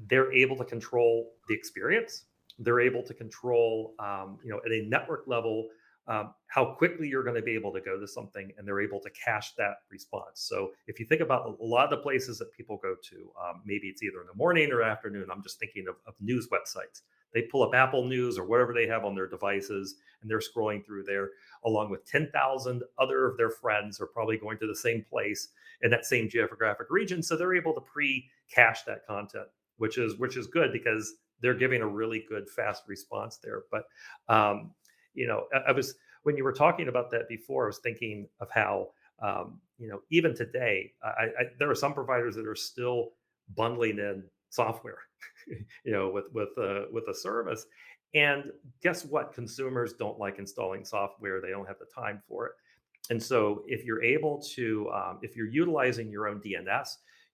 they're 0.08 0.32
able 0.32 0.56
to 0.56 0.64
control 0.64 1.32
the 1.50 1.54
experience. 1.54 2.26
They're 2.60 2.80
able 2.80 3.04
to 3.04 3.14
control, 3.14 3.94
um, 4.00 4.40
you 4.44 4.52
know, 4.52 4.62
at 4.66 4.72
a 4.72 4.88
network 4.88 5.28
level, 5.28 5.68
um, 6.08 6.34
how 6.48 6.76
quickly 6.78 7.08
you're 7.08 7.24
going 7.24 7.36
to 7.36 7.42
be 7.42 7.56
able 7.56 7.74
to 7.74 7.82
go 7.82 8.00
to 8.00 8.08
something, 8.08 8.52
and 8.58 8.66
they're 8.66 8.82
able 8.82 9.02
to 9.02 9.10
cache 9.10 9.54
that 9.58 9.78
response. 9.92 10.42
So 10.42 10.72
if 10.88 11.00
you 11.00 11.06
think 11.06 11.22
about 11.22 11.58
a 11.60 11.66
lot 11.66 11.86
of 11.86 11.90
the 11.90 11.98
places 11.98 12.38
that 12.40 12.54
people 12.54 12.80
go 12.82 12.96
to, 13.10 13.32
um, 13.42 13.62
maybe 13.66 13.88
it's 13.88 14.02
either 14.02 14.22
in 14.22 14.28
the 14.28 14.36
morning 14.36 14.72
or 14.72 14.82
afternoon. 14.82 15.28
I'm 15.32 15.44
just 15.44 15.60
thinking 15.60 15.86
of, 15.90 15.96
of 16.08 16.14
news 16.22 16.48
websites. 16.52 17.02
They 17.34 17.44
pull 17.44 17.64
up 17.64 17.74
Apple 17.74 18.06
News 18.06 18.38
or 18.38 18.46
whatever 18.46 18.74
they 18.74 18.88
have 18.88 19.06
on 19.06 19.16
their 19.16 19.28
devices, 19.28 19.96
and 20.22 20.30
they're 20.30 20.40
scrolling 20.40 20.86
through 20.86 21.04
there 21.04 21.32
along 21.66 21.90
with 21.90 22.06
10,000 22.06 22.84
other 23.00 23.26
of 23.26 23.38
their 23.38 23.50
friends 23.50 24.00
are 24.02 24.08
probably 24.08 24.38
going 24.38 24.58
to 24.60 24.68
the 24.68 24.76
same 24.76 25.04
place 25.10 25.50
in 25.82 25.92
that 25.92 26.06
same 26.06 26.30
geographic 26.30 26.88
region. 26.90 27.24
So 27.24 27.36
they're 27.36 27.56
able 27.56 27.74
to 27.74 27.82
pre-cache 27.82 28.84
that 28.84 29.06
content, 29.08 29.48
which 29.78 29.98
is 29.98 30.18
which 30.18 30.38
is 30.38 30.48
good 30.48 30.72
because 30.72 31.16
they're 31.42 31.54
giving 31.54 31.82
a 31.82 31.88
really 31.88 32.26
good 32.28 32.50
fast 32.50 32.84
response 32.88 33.38
there. 33.38 33.64
But 33.72 33.84
um, 34.28 34.72
you 35.14 35.28
know, 35.28 35.46
I, 35.54 35.70
I, 35.70 35.72
was 35.72 35.96
when 36.24 36.38
you 36.38 36.44
were 36.44 36.54
talking 36.54 36.88
about 36.88 37.12
that 37.12 37.28
before, 37.30 37.66
I 37.66 37.68
was 37.68 37.80
thinking 37.80 38.28
of 38.40 38.50
how 38.50 38.90
um, 39.22 39.60
you 39.78 39.90
know 39.90 40.02
even 40.10 40.36
today, 40.36 40.94
I, 41.04 41.08
I, 41.08 41.44
there 41.60 41.70
are 41.70 41.76
some 41.76 41.94
providers 41.94 42.36
that 42.36 42.48
are 42.48 42.56
still 42.56 43.10
bundling 43.56 44.00
in 44.00 44.24
software, 44.50 45.00
you 45.84 45.92
know, 45.92 46.10
with 46.10 46.26
with 46.34 46.58
uh, 46.58 46.86
with 46.92 47.08
a 47.10 47.14
service, 47.14 47.66
and 48.14 48.46
guess 48.82 49.06
what? 49.06 49.34
Consumers 49.34 49.94
don't 49.94 50.20
like 50.20 50.40
installing 50.40 50.86
software, 50.86 51.42
they 51.42 51.50
don't 51.50 51.68
have 51.68 51.80
the 51.80 51.88
time 51.94 52.22
for 52.28 52.48
it. 52.48 52.54
And 53.10 53.22
so, 53.22 53.64
if 53.68 53.84
you're 53.84 54.04
able 54.04 54.42
to, 54.56 54.90
um, 54.92 55.20
if 55.22 55.36
you're 55.36 55.50
utilizing 55.50 56.10
your 56.10 56.28
own 56.28 56.40
DNS, 56.40 56.88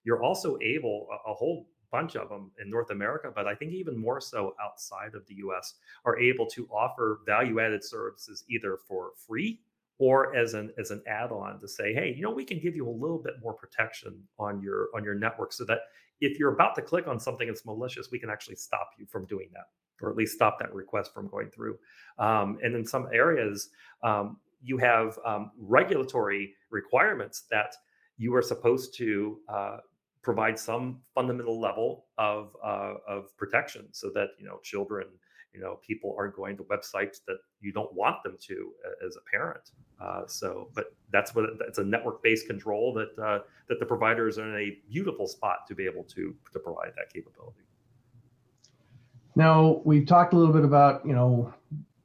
you're 0.04 0.22
also 0.22 0.58
able, 0.62 1.06
a, 1.10 1.30
a 1.30 1.34
whole 1.34 1.68
bunch 1.90 2.16
of 2.16 2.28
them 2.28 2.50
in 2.60 2.70
North 2.70 2.90
America, 2.90 3.30
but 3.34 3.46
I 3.46 3.54
think 3.54 3.72
even 3.72 3.96
more 3.96 4.20
so 4.20 4.54
outside 4.62 5.14
of 5.14 5.26
the 5.26 5.34
US, 5.46 5.74
are 6.04 6.18
able 6.18 6.46
to 6.46 6.66
offer 6.68 7.20
value 7.26 7.60
added 7.60 7.84
services 7.84 8.44
either 8.48 8.78
for 8.86 9.10
free 9.26 9.60
or 9.98 10.34
as 10.34 10.54
an 10.54 10.72
as 10.78 10.90
an 10.90 11.02
add-on 11.06 11.60
to 11.60 11.68
say, 11.68 11.92
hey, 11.92 12.14
you 12.16 12.22
know, 12.22 12.30
we 12.30 12.44
can 12.44 12.58
give 12.58 12.74
you 12.74 12.88
a 12.88 12.90
little 12.90 13.18
bit 13.18 13.34
more 13.42 13.52
protection 13.52 14.22
on 14.38 14.60
your 14.62 14.88
on 14.94 15.04
your 15.04 15.14
network 15.14 15.52
so 15.52 15.64
that 15.64 15.80
if 16.20 16.38
you're 16.38 16.52
about 16.52 16.74
to 16.76 16.82
click 16.82 17.08
on 17.08 17.18
something 17.18 17.46
that's 17.46 17.64
malicious, 17.64 18.10
we 18.10 18.18
can 18.18 18.30
actually 18.30 18.56
stop 18.56 18.90
you 18.98 19.06
from 19.06 19.26
doing 19.26 19.48
that, 19.52 19.66
or 20.02 20.10
at 20.10 20.16
least 20.16 20.34
stop 20.34 20.58
that 20.60 20.72
request 20.74 21.14
from 21.14 21.28
going 21.28 21.50
through. 21.50 21.78
Um, 22.18 22.58
and 22.62 22.74
in 22.74 22.84
some 22.86 23.08
areas, 23.12 23.70
um, 24.02 24.38
you 24.62 24.76
have 24.78 25.18
um, 25.24 25.52
regulatory 25.58 26.54
requirements 26.70 27.44
that 27.50 27.74
you 28.18 28.34
are 28.34 28.42
supposed 28.42 28.94
to 28.98 29.38
uh, 29.48 29.78
provide 30.22 30.58
some 30.58 31.00
fundamental 31.14 31.58
level 31.58 32.04
of 32.18 32.54
uh, 32.62 32.94
of 33.08 33.34
protection 33.38 33.88
so 33.92 34.10
that 34.14 34.28
you 34.38 34.46
know 34.46 34.58
children 34.62 35.06
you 35.54 35.60
know 35.60 35.78
people 35.86 36.14
aren't 36.18 36.34
going 36.34 36.56
to 36.56 36.62
websites 36.64 37.20
that 37.26 37.38
you 37.60 37.72
don't 37.72 37.92
want 37.94 38.22
them 38.22 38.36
to 38.40 38.72
as 39.06 39.16
a 39.16 39.30
parent. 39.30 39.70
Uh, 40.00 40.26
so 40.26 40.68
but 40.74 40.94
that's 41.12 41.34
what 41.34 41.46
it's 41.66 41.78
a 41.78 41.84
network 41.84 42.22
based 42.22 42.46
control 42.46 42.94
that 42.94 43.22
uh, 43.22 43.40
that 43.68 43.78
the 43.80 43.86
providers 43.86 44.38
are 44.38 44.48
in 44.48 44.56
a 44.56 44.78
beautiful 44.90 45.26
spot 45.26 45.66
to 45.68 45.74
be 45.74 45.84
able 45.84 46.04
to 46.04 46.34
to 46.52 46.58
provide 46.58 46.92
that 46.96 47.12
capability. 47.12 47.60
Now 49.36 49.80
we've 49.84 50.06
talked 50.06 50.32
a 50.32 50.36
little 50.36 50.54
bit 50.54 50.64
about 50.64 51.04
you 51.06 51.12
know 51.12 51.52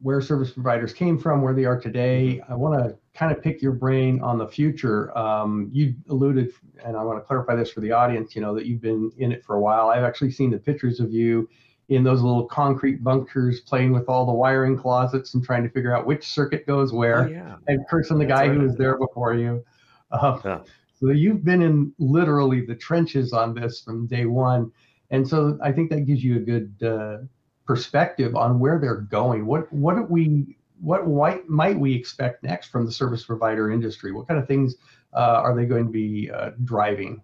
where 0.01 0.21
service 0.21 0.51
providers 0.51 0.93
came 0.93 1.17
from 1.17 1.41
where 1.41 1.53
they 1.53 1.65
are 1.65 1.79
today. 1.79 2.39
Mm-hmm. 2.41 2.53
i 2.53 2.55
want 2.55 2.83
to 2.83 2.95
kind 3.17 3.31
of 3.31 3.41
pick 3.41 3.61
your 3.61 3.71
brain 3.71 4.21
on 4.21 4.37
the 4.37 4.47
future. 4.47 5.17
Um, 5.17 5.69
you 5.71 5.95
alluded 6.09 6.51
and 6.83 6.97
i 6.97 7.03
want 7.03 7.17
to 7.17 7.25
clarify 7.25 7.55
this 7.55 7.71
for 7.71 7.79
the 7.79 7.91
audience 7.91 8.35
you 8.35 8.41
know 8.41 8.53
that 8.53 8.65
you've 8.65 8.81
been 8.81 9.11
in 9.17 9.31
it 9.31 9.43
for 9.43 9.55
a 9.55 9.59
while. 9.59 9.89
I've 9.89 10.03
actually 10.03 10.31
seen 10.31 10.51
the 10.51 10.57
pictures 10.57 10.99
of 10.99 11.13
you 11.13 11.47
in 11.89 12.03
those 12.03 12.21
little 12.21 12.45
concrete 12.45 13.03
bunkers 13.03 13.61
playing 13.61 13.91
with 13.91 14.09
all 14.09 14.25
the 14.25 14.33
wiring 14.33 14.77
closets 14.77 15.33
and 15.35 15.43
trying 15.43 15.63
to 15.63 15.69
figure 15.69 15.95
out 15.95 16.05
which 16.05 16.27
circuit 16.27 16.65
goes 16.65 16.91
where 16.91 17.25
oh, 17.25 17.27
yeah. 17.27 17.55
and 17.67 17.85
cursing 17.87 18.17
the 18.17 18.25
That's 18.25 18.39
guy 18.39 18.47
right. 18.47 18.57
who 18.57 18.63
was 18.63 18.75
there 18.75 18.97
before 18.97 19.35
you. 19.35 19.63
Uh, 20.11 20.39
yeah. 20.43 20.59
So 20.99 21.09
you've 21.11 21.43
been 21.43 21.61
in 21.61 21.93
literally 21.99 22.65
the 22.65 22.75
trenches 22.75 23.33
on 23.33 23.53
this 23.53 23.81
from 23.81 24.07
day 24.07 24.25
one. 24.25 24.71
And 25.11 25.27
so 25.27 25.59
I 25.61 25.71
think 25.71 25.89
that 25.91 26.01
gives 26.01 26.23
you 26.23 26.37
a 26.37 26.39
good 26.39 26.73
uh, 26.83 27.17
perspective 27.65 28.35
on 28.35 28.59
where 28.59 28.79
they're 28.79 29.01
going. 29.01 29.45
What 29.45 29.71
what 29.71 29.95
do 29.95 30.03
we 30.03 30.57
what 30.79 31.07
might 31.07 31.47
might 31.47 31.77
we 31.77 31.93
expect 31.93 32.43
next 32.43 32.67
from 32.67 32.85
the 32.85 32.91
service 32.91 33.23
provider 33.23 33.71
industry? 33.71 34.11
What 34.11 34.27
kind 34.27 34.39
of 34.39 34.47
things 34.47 34.75
uh, 35.13 35.41
are 35.43 35.55
they 35.55 35.65
going 35.65 35.85
to 35.85 35.91
be 35.91 36.31
uh, 36.31 36.51
driving? 36.63 37.21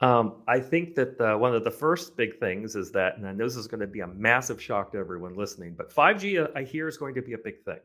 Um, 0.00 0.42
I 0.46 0.60
think 0.60 0.94
that 0.96 1.18
uh, 1.20 1.38
one 1.38 1.54
of 1.54 1.64
the 1.64 1.70
first 1.70 2.16
big 2.16 2.38
things 2.38 2.76
is 2.76 2.92
that, 2.92 3.16
and 3.16 3.26
I 3.26 3.32
know 3.32 3.44
this 3.44 3.56
is 3.56 3.66
going 3.66 3.80
to 3.80 3.86
be 3.86 4.00
a 4.00 4.06
massive 4.06 4.60
shock 4.60 4.92
to 4.92 4.98
everyone 4.98 5.34
listening, 5.34 5.74
but 5.76 5.94
5G 5.94 6.54
uh, 6.54 6.60
hear 6.60 6.86
is 6.86 6.98
going 6.98 7.14
to 7.14 7.22
be 7.22 7.32
a 7.32 7.38
big 7.38 7.62
thing. 7.64 7.78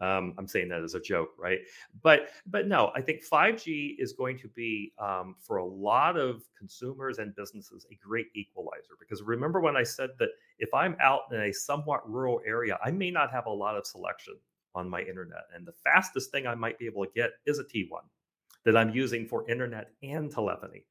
Um, 0.00 0.34
I'm 0.36 0.48
saying 0.48 0.68
that 0.70 0.82
as 0.82 0.94
a 0.94 1.00
joke, 1.00 1.30
right? 1.38 1.60
But 2.02 2.30
but 2.46 2.66
no, 2.66 2.90
I 2.96 3.00
think 3.00 3.24
5G 3.24 3.94
is 3.98 4.12
going 4.12 4.36
to 4.38 4.48
be 4.48 4.92
um, 4.98 5.36
for 5.38 5.58
a 5.58 5.64
lot 5.64 6.16
of 6.16 6.42
consumers 6.58 7.18
and 7.18 7.34
businesses 7.36 7.86
a 7.92 7.98
great 8.04 8.26
equalizer. 8.34 8.96
Because 8.98 9.22
remember 9.22 9.60
when 9.60 9.76
I 9.76 9.84
said 9.84 10.10
that 10.18 10.30
if 10.58 10.74
I'm 10.74 10.96
out 11.00 11.22
in 11.30 11.40
a 11.40 11.52
somewhat 11.52 12.10
rural 12.10 12.40
area, 12.44 12.76
I 12.84 12.90
may 12.90 13.12
not 13.12 13.30
have 13.30 13.46
a 13.46 13.50
lot 13.50 13.76
of 13.76 13.86
selection 13.86 14.34
on 14.74 14.90
my 14.90 15.02
internet, 15.02 15.44
and 15.54 15.64
the 15.64 15.74
fastest 15.84 16.32
thing 16.32 16.48
I 16.48 16.56
might 16.56 16.80
be 16.80 16.86
able 16.86 17.04
to 17.04 17.12
get 17.14 17.30
is 17.46 17.60
a 17.60 17.64
T1 17.64 18.00
that 18.64 18.76
I'm 18.76 18.90
using 18.90 19.26
for 19.26 19.48
internet 19.48 19.92
and 20.02 20.32
telephony. 20.32 20.84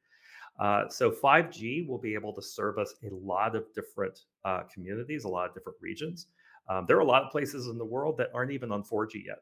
Uh, 0.59 0.87
so 0.87 1.11
5G 1.11 1.87
will 1.87 1.97
be 1.97 2.13
able 2.13 2.33
to 2.33 2.41
service 2.41 2.93
a 3.03 3.13
lot 3.13 3.55
of 3.55 3.65
different 3.73 4.21
uh, 4.45 4.61
communities, 4.71 5.23
a 5.23 5.27
lot 5.27 5.49
of 5.49 5.53
different 5.53 5.77
regions. 5.81 6.27
Um, 6.69 6.85
there 6.87 6.97
are 6.97 7.01
a 7.01 7.05
lot 7.05 7.23
of 7.23 7.31
places 7.31 7.67
in 7.67 7.77
the 7.77 7.85
world 7.85 8.17
that 8.17 8.29
aren't 8.33 8.51
even 8.51 8.71
on 8.71 8.83
4G 8.83 9.25
yet. 9.25 9.39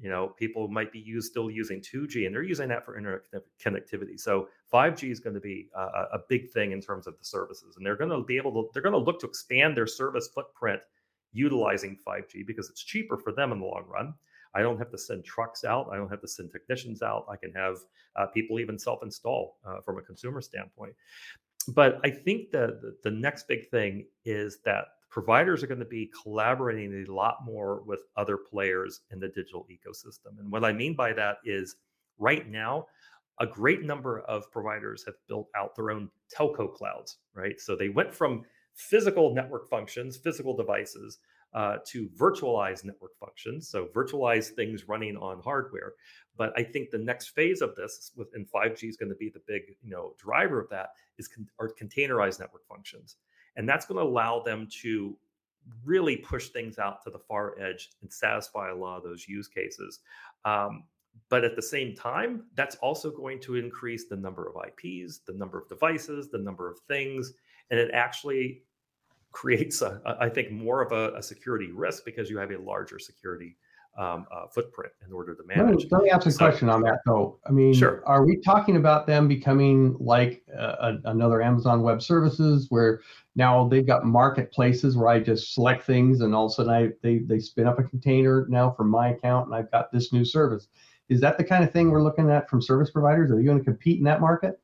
You 0.00 0.08
know, 0.08 0.28
people 0.28 0.66
might 0.66 0.92
be 0.92 0.98
use, 0.98 1.26
still 1.26 1.50
using 1.50 1.80
2G, 1.80 2.24
and 2.24 2.34
they're 2.34 2.42
using 2.42 2.68
that 2.68 2.84
for 2.86 2.96
internet 2.96 3.22
connectivity. 3.62 4.18
So 4.18 4.48
5G 4.72 5.10
is 5.10 5.20
going 5.20 5.34
to 5.34 5.40
be 5.40 5.68
a, 5.76 5.80
a 5.80 6.18
big 6.28 6.50
thing 6.50 6.72
in 6.72 6.80
terms 6.80 7.06
of 7.06 7.18
the 7.18 7.24
services, 7.24 7.76
and 7.76 7.84
they're 7.84 7.96
going 7.96 8.10
to 8.10 8.22
be 8.24 8.38
able 8.38 8.52
to 8.52 8.70
they're 8.72 8.82
going 8.82 8.94
to 8.94 8.98
look 8.98 9.20
to 9.20 9.26
expand 9.26 9.76
their 9.76 9.86
service 9.86 10.28
footprint 10.34 10.80
utilizing 11.32 11.98
5G 12.06 12.46
because 12.46 12.70
it's 12.70 12.82
cheaper 12.82 13.18
for 13.18 13.32
them 13.32 13.52
in 13.52 13.60
the 13.60 13.66
long 13.66 13.84
run. 13.86 14.14
I 14.54 14.62
don't 14.62 14.78
have 14.78 14.90
to 14.90 14.98
send 14.98 15.24
trucks 15.24 15.64
out. 15.64 15.88
I 15.92 15.96
don't 15.96 16.08
have 16.08 16.20
to 16.20 16.28
send 16.28 16.50
technicians 16.50 17.02
out. 17.02 17.26
I 17.30 17.36
can 17.36 17.52
have 17.52 17.76
uh, 18.16 18.26
people 18.26 18.58
even 18.58 18.78
self-install 18.78 19.58
uh, 19.66 19.80
from 19.80 19.98
a 19.98 20.02
consumer 20.02 20.40
standpoint. 20.40 20.94
But 21.68 22.00
I 22.04 22.10
think 22.10 22.50
the, 22.50 22.94
the 23.02 23.10
next 23.10 23.46
big 23.46 23.68
thing 23.70 24.06
is 24.24 24.58
that 24.64 24.86
providers 25.10 25.62
are 25.62 25.66
going 25.66 25.80
to 25.80 25.84
be 25.84 26.10
collaborating 26.22 27.04
a 27.06 27.12
lot 27.12 27.38
more 27.44 27.82
with 27.84 28.00
other 28.16 28.36
players 28.36 29.00
in 29.10 29.20
the 29.20 29.28
digital 29.28 29.66
ecosystem. 29.70 30.38
And 30.38 30.50
what 30.50 30.64
I 30.64 30.72
mean 30.72 30.94
by 30.94 31.12
that 31.12 31.38
is 31.44 31.76
right 32.18 32.48
now, 32.48 32.86
a 33.40 33.46
great 33.46 33.82
number 33.82 34.20
of 34.20 34.50
providers 34.50 35.02
have 35.06 35.14
built 35.26 35.48
out 35.56 35.74
their 35.74 35.90
own 35.90 36.10
telco 36.34 36.72
clouds, 36.72 37.18
right? 37.34 37.58
So 37.60 37.74
they 37.74 37.88
went 37.88 38.14
from 38.14 38.44
physical 38.74 39.34
network 39.34 39.68
functions, 39.68 40.16
physical 40.16 40.56
devices, 40.56 41.18
uh, 41.52 41.76
to 41.86 42.08
virtualize 42.10 42.84
network 42.84 43.16
functions, 43.18 43.68
so 43.68 43.86
virtualize 43.86 44.48
things 44.48 44.88
running 44.88 45.16
on 45.16 45.40
hardware. 45.42 45.94
But 46.36 46.52
I 46.56 46.62
think 46.62 46.90
the 46.90 46.98
next 46.98 47.28
phase 47.30 47.60
of 47.60 47.74
this 47.74 48.12
within 48.16 48.46
5G 48.46 48.88
is 48.88 48.96
going 48.96 49.08
to 49.08 49.16
be 49.16 49.30
the 49.30 49.42
big, 49.46 49.62
you 49.82 49.90
know, 49.90 50.14
driver 50.18 50.60
of 50.60 50.68
that 50.70 50.90
is 51.18 51.28
con- 51.28 51.48
are 51.58 51.70
containerized 51.80 52.40
network 52.40 52.66
functions, 52.68 53.16
and 53.56 53.68
that's 53.68 53.86
going 53.86 53.98
to 53.98 54.08
allow 54.08 54.40
them 54.40 54.68
to 54.82 55.16
really 55.84 56.16
push 56.16 56.48
things 56.48 56.78
out 56.78 57.02
to 57.04 57.10
the 57.10 57.18
far 57.18 57.58
edge 57.60 57.90
and 58.00 58.12
satisfy 58.12 58.70
a 58.70 58.74
lot 58.74 58.96
of 58.96 59.02
those 59.02 59.28
use 59.28 59.48
cases. 59.48 60.00
Um, 60.44 60.84
but 61.28 61.44
at 61.44 61.56
the 61.56 61.62
same 61.62 61.94
time, 61.94 62.44
that's 62.54 62.76
also 62.76 63.10
going 63.10 63.40
to 63.40 63.56
increase 63.56 64.06
the 64.08 64.16
number 64.16 64.48
of 64.48 64.56
IPs, 64.56 65.20
the 65.26 65.32
number 65.34 65.58
of 65.58 65.68
devices, 65.68 66.28
the 66.28 66.38
number 66.38 66.70
of 66.70 66.78
things, 66.88 67.32
and 67.70 67.78
it 67.78 67.90
actually 67.92 68.62
creates, 69.32 69.82
a, 69.82 70.00
I 70.20 70.28
think, 70.28 70.50
more 70.50 70.82
of 70.82 70.92
a, 70.92 71.16
a, 71.16 71.22
security 71.22 71.70
risk 71.72 72.04
because 72.04 72.28
you 72.28 72.38
have 72.38 72.50
a 72.50 72.58
larger 72.58 72.98
security 72.98 73.56
um, 73.98 74.26
uh, 74.32 74.46
footprint 74.46 74.92
in 75.06 75.12
order 75.12 75.34
to 75.34 75.42
manage. 75.44 75.86
Let 75.90 76.02
me, 76.02 76.10
ask 76.10 76.26
a 76.26 76.30
so, 76.30 76.38
question 76.38 76.68
on 76.68 76.80
that, 76.82 77.00
though. 77.06 77.38
I 77.46 77.50
mean, 77.50 77.74
sure. 77.74 78.02
are 78.06 78.24
we 78.24 78.36
talking 78.36 78.76
about 78.76 79.06
them 79.06 79.28
becoming 79.28 79.96
like 79.98 80.42
uh, 80.56 80.94
another 81.04 81.42
Amazon 81.42 81.82
Web 81.82 82.00
Services, 82.02 82.66
where 82.70 83.00
now 83.36 83.68
they've 83.68 83.86
got 83.86 84.04
marketplaces 84.04 84.96
where 84.96 85.08
I 85.08 85.20
just 85.20 85.54
select 85.54 85.84
things 85.84 86.20
and 86.20 86.34
all 86.34 86.46
of 86.46 86.52
a 86.52 86.54
sudden 86.54 86.72
I 86.72 86.88
they 87.02 87.18
they 87.18 87.38
spin 87.38 87.66
up 87.66 87.78
a 87.78 87.82
container 87.82 88.46
now 88.48 88.70
from 88.70 88.88
my 88.88 89.10
account 89.10 89.46
and 89.46 89.54
I've 89.54 89.70
got 89.70 89.92
this 89.92 90.12
new 90.12 90.24
service. 90.24 90.68
Is 91.08 91.20
that 91.20 91.38
the 91.38 91.44
kind 91.44 91.64
of 91.64 91.72
thing 91.72 91.90
we're 91.90 92.02
looking 92.02 92.30
at 92.30 92.48
from 92.48 92.62
service 92.62 92.90
providers? 92.90 93.30
Are 93.30 93.40
you 93.40 93.46
going 93.46 93.58
to 93.58 93.64
compete 93.64 93.98
in 93.98 94.04
that 94.04 94.20
market? 94.20 94.60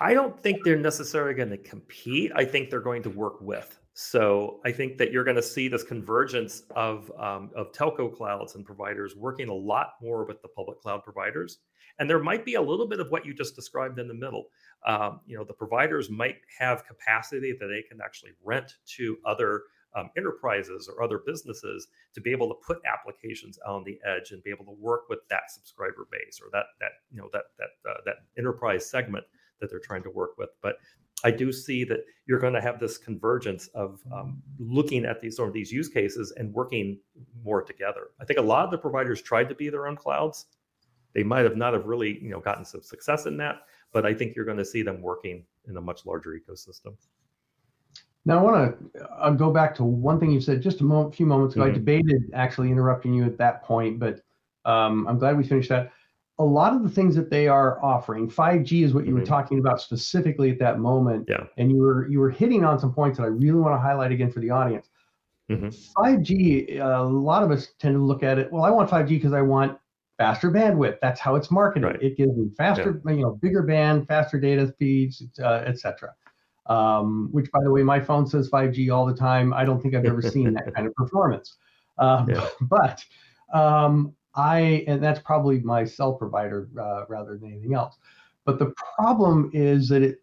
I 0.00 0.14
don't 0.14 0.40
think 0.42 0.64
they're 0.64 0.76
necessarily 0.76 1.34
going 1.34 1.50
to 1.50 1.58
compete. 1.58 2.32
I 2.34 2.44
think 2.44 2.70
they're 2.70 2.80
going 2.80 3.02
to 3.04 3.10
work 3.10 3.40
with. 3.40 3.78
So 3.94 4.60
I 4.64 4.72
think 4.72 4.96
that 4.98 5.12
you're 5.12 5.24
going 5.24 5.36
to 5.36 5.42
see 5.42 5.68
this 5.68 5.82
convergence 5.82 6.62
of 6.74 7.12
um, 7.18 7.50
of 7.54 7.72
telco 7.72 8.14
clouds 8.14 8.54
and 8.54 8.64
providers 8.64 9.14
working 9.16 9.48
a 9.48 9.54
lot 9.54 9.94
more 10.00 10.24
with 10.24 10.40
the 10.40 10.48
public 10.48 10.80
cloud 10.80 11.04
providers, 11.04 11.58
and 11.98 12.08
there 12.08 12.18
might 12.18 12.44
be 12.44 12.54
a 12.54 12.62
little 12.62 12.86
bit 12.86 13.00
of 13.00 13.10
what 13.10 13.26
you 13.26 13.34
just 13.34 13.54
described 13.54 13.98
in 13.98 14.08
the 14.08 14.14
middle. 14.14 14.46
Um, 14.86 15.20
you 15.26 15.36
know, 15.36 15.44
the 15.44 15.52
providers 15.52 16.08
might 16.08 16.36
have 16.58 16.86
capacity 16.86 17.52
that 17.52 17.66
they 17.66 17.82
can 17.82 18.00
actually 18.02 18.32
rent 18.42 18.76
to 18.96 19.18
other 19.26 19.64
um, 19.94 20.10
enterprises 20.16 20.88
or 20.88 21.02
other 21.02 21.18
businesses 21.18 21.88
to 22.14 22.22
be 22.22 22.30
able 22.30 22.48
to 22.48 22.54
put 22.66 22.78
applications 22.90 23.58
on 23.66 23.84
the 23.84 23.98
edge 24.06 24.30
and 24.30 24.42
be 24.42 24.50
able 24.50 24.64
to 24.64 24.72
work 24.72 25.02
with 25.10 25.18
that 25.28 25.50
subscriber 25.50 26.08
base 26.10 26.40
or 26.42 26.48
that 26.50 26.64
that 26.80 26.92
you 27.10 27.20
know 27.20 27.28
that 27.34 27.44
that 27.58 27.90
uh, 27.90 28.00
that 28.06 28.16
enterprise 28.38 28.88
segment 28.88 29.24
that 29.62 29.70
they're 29.70 29.80
trying 29.80 30.02
to 30.02 30.10
work 30.10 30.36
with. 30.36 30.50
But 30.60 30.76
I 31.24 31.30
do 31.30 31.52
see 31.52 31.84
that 31.84 32.00
you're 32.26 32.38
going 32.38 32.52
to 32.52 32.60
have 32.60 32.80
this 32.80 32.98
convergence 32.98 33.68
of 33.68 34.00
um, 34.12 34.42
looking 34.58 35.04
at 35.04 35.20
these 35.20 35.36
sort 35.36 35.48
of 35.48 35.54
these 35.54 35.72
use 35.72 35.88
cases 35.88 36.32
and 36.36 36.52
working 36.52 36.98
more 37.44 37.62
together. 37.62 38.08
I 38.20 38.24
think 38.24 38.38
a 38.38 38.42
lot 38.42 38.64
of 38.64 38.70
the 38.70 38.78
providers 38.78 39.22
tried 39.22 39.48
to 39.48 39.54
be 39.54 39.70
their 39.70 39.86
own 39.86 39.96
clouds. 39.96 40.46
They 41.14 41.22
might 41.22 41.44
have 41.44 41.56
not 41.56 41.74
have 41.74 41.86
really 41.86 42.22
you 42.22 42.30
know 42.30 42.40
gotten 42.40 42.64
some 42.64 42.82
success 42.82 43.26
in 43.26 43.36
that, 43.38 43.62
but 43.92 44.04
I 44.04 44.14
think 44.14 44.34
you're 44.34 44.44
going 44.44 44.58
to 44.58 44.64
see 44.64 44.82
them 44.82 45.00
working 45.00 45.44
in 45.68 45.76
a 45.76 45.80
much 45.80 46.04
larger 46.06 46.30
ecosystem. 46.30 46.96
Now 48.24 48.38
I 48.38 48.42
want 48.42 48.94
to 48.94 49.08
I'll 49.18 49.34
go 49.34 49.50
back 49.50 49.74
to 49.76 49.84
one 49.84 50.18
thing 50.18 50.30
you 50.30 50.40
said 50.40 50.60
just 50.60 50.80
a 50.80 50.84
moment, 50.84 51.14
few 51.14 51.26
moments 51.26 51.54
ago. 51.54 51.64
Mm-hmm. 51.64 51.72
I 51.72 51.74
debated 51.74 52.22
actually 52.34 52.70
interrupting 52.70 53.14
you 53.14 53.24
at 53.24 53.38
that 53.38 53.62
point, 53.62 53.98
but 53.98 54.22
um, 54.64 55.06
I'm 55.06 55.18
glad 55.18 55.36
we 55.36 55.44
finished 55.44 55.68
that 55.68 55.92
a 56.42 56.44
lot 56.44 56.74
of 56.74 56.82
the 56.82 56.88
things 56.88 57.14
that 57.14 57.30
they 57.30 57.46
are 57.46 57.82
offering 57.84 58.28
5g 58.28 58.84
is 58.84 58.92
what 58.92 59.04
you 59.04 59.12
mm-hmm. 59.12 59.20
were 59.20 59.24
talking 59.24 59.60
about 59.60 59.80
specifically 59.80 60.50
at 60.50 60.58
that 60.58 60.80
moment 60.80 61.26
yeah. 61.28 61.44
and 61.56 61.70
you 61.70 61.78
were 61.78 62.08
you 62.08 62.18
were 62.18 62.30
hitting 62.30 62.64
on 62.64 62.78
some 62.78 62.92
points 62.92 63.18
that 63.18 63.24
i 63.24 63.28
really 63.28 63.60
want 63.60 63.74
to 63.74 63.78
highlight 63.78 64.10
again 64.10 64.30
for 64.30 64.40
the 64.40 64.50
audience 64.50 64.88
mm-hmm. 65.48 65.68
5g 65.68 66.80
uh, 66.80 67.02
a 67.02 67.04
lot 67.04 67.44
of 67.44 67.52
us 67.52 67.68
tend 67.78 67.94
to 67.94 68.02
look 68.02 68.24
at 68.24 68.38
it 68.38 68.52
well 68.52 68.64
i 68.64 68.70
want 68.70 68.90
5g 68.90 69.08
because 69.08 69.32
i 69.32 69.40
want 69.40 69.78
faster 70.18 70.50
bandwidth 70.50 70.98
that's 71.00 71.20
how 71.20 71.36
it's 71.36 71.50
marketed 71.50 71.84
right. 71.84 72.02
it 72.02 72.16
gives 72.16 72.36
me 72.36 72.50
faster 72.58 73.00
yeah. 73.06 73.12
you 73.12 73.22
know 73.22 73.38
bigger 73.40 73.62
band 73.62 74.08
faster 74.08 74.38
data 74.40 74.66
speeds 74.66 75.22
uh, 75.40 75.62
etc 75.64 76.12
um, 76.66 77.28
which 77.32 77.50
by 77.50 77.58
the 77.62 77.70
way 77.70 77.82
my 77.82 78.00
phone 78.00 78.26
says 78.26 78.50
5g 78.50 78.92
all 78.92 79.06
the 79.06 79.14
time 79.14 79.54
i 79.54 79.64
don't 79.64 79.80
think 79.80 79.94
i've 79.94 80.04
ever 80.04 80.22
seen 80.22 80.52
that 80.54 80.72
kind 80.74 80.88
of 80.88 80.94
performance 80.94 81.56
um, 81.98 82.28
yeah. 82.28 82.48
but 82.62 83.04
um, 83.54 84.14
I 84.34 84.84
and 84.86 85.02
that's 85.02 85.20
probably 85.20 85.60
my 85.60 85.84
cell 85.84 86.14
provider 86.14 86.68
uh, 86.80 87.04
rather 87.08 87.36
than 87.36 87.52
anything 87.52 87.74
else. 87.74 87.96
But 88.44 88.58
the 88.58 88.72
problem 88.96 89.50
is 89.52 89.88
that 89.88 90.02
it, 90.02 90.22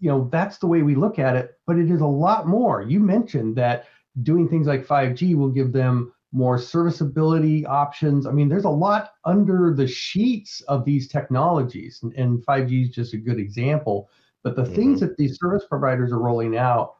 you 0.00 0.10
know, 0.10 0.28
that's 0.32 0.58
the 0.58 0.66
way 0.66 0.82
we 0.82 0.94
look 0.94 1.18
at 1.18 1.36
it. 1.36 1.58
But 1.66 1.78
it 1.78 1.90
is 1.90 2.00
a 2.00 2.06
lot 2.06 2.46
more. 2.46 2.82
You 2.82 3.00
mentioned 3.00 3.56
that 3.56 3.86
doing 4.22 4.48
things 4.48 4.66
like 4.66 4.86
5G 4.86 5.36
will 5.36 5.50
give 5.50 5.72
them 5.72 6.12
more 6.32 6.58
serviceability 6.58 7.64
options. 7.66 8.26
I 8.26 8.32
mean, 8.32 8.48
there's 8.48 8.64
a 8.64 8.70
lot 8.70 9.12
under 9.24 9.72
the 9.74 9.86
sheets 9.86 10.60
of 10.62 10.84
these 10.84 11.08
technologies, 11.08 12.00
and, 12.02 12.12
and 12.14 12.44
5G 12.44 12.84
is 12.84 12.90
just 12.90 13.14
a 13.14 13.18
good 13.18 13.38
example. 13.38 14.10
But 14.42 14.56
the 14.56 14.62
mm-hmm. 14.62 14.74
things 14.74 15.00
that 15.00 15.16
these 15.16 15.38
service 15.38 15.64
providers 15.68 16.12
are 16.12 16.18
rolling 16.18 16.56
out 16.56 16.96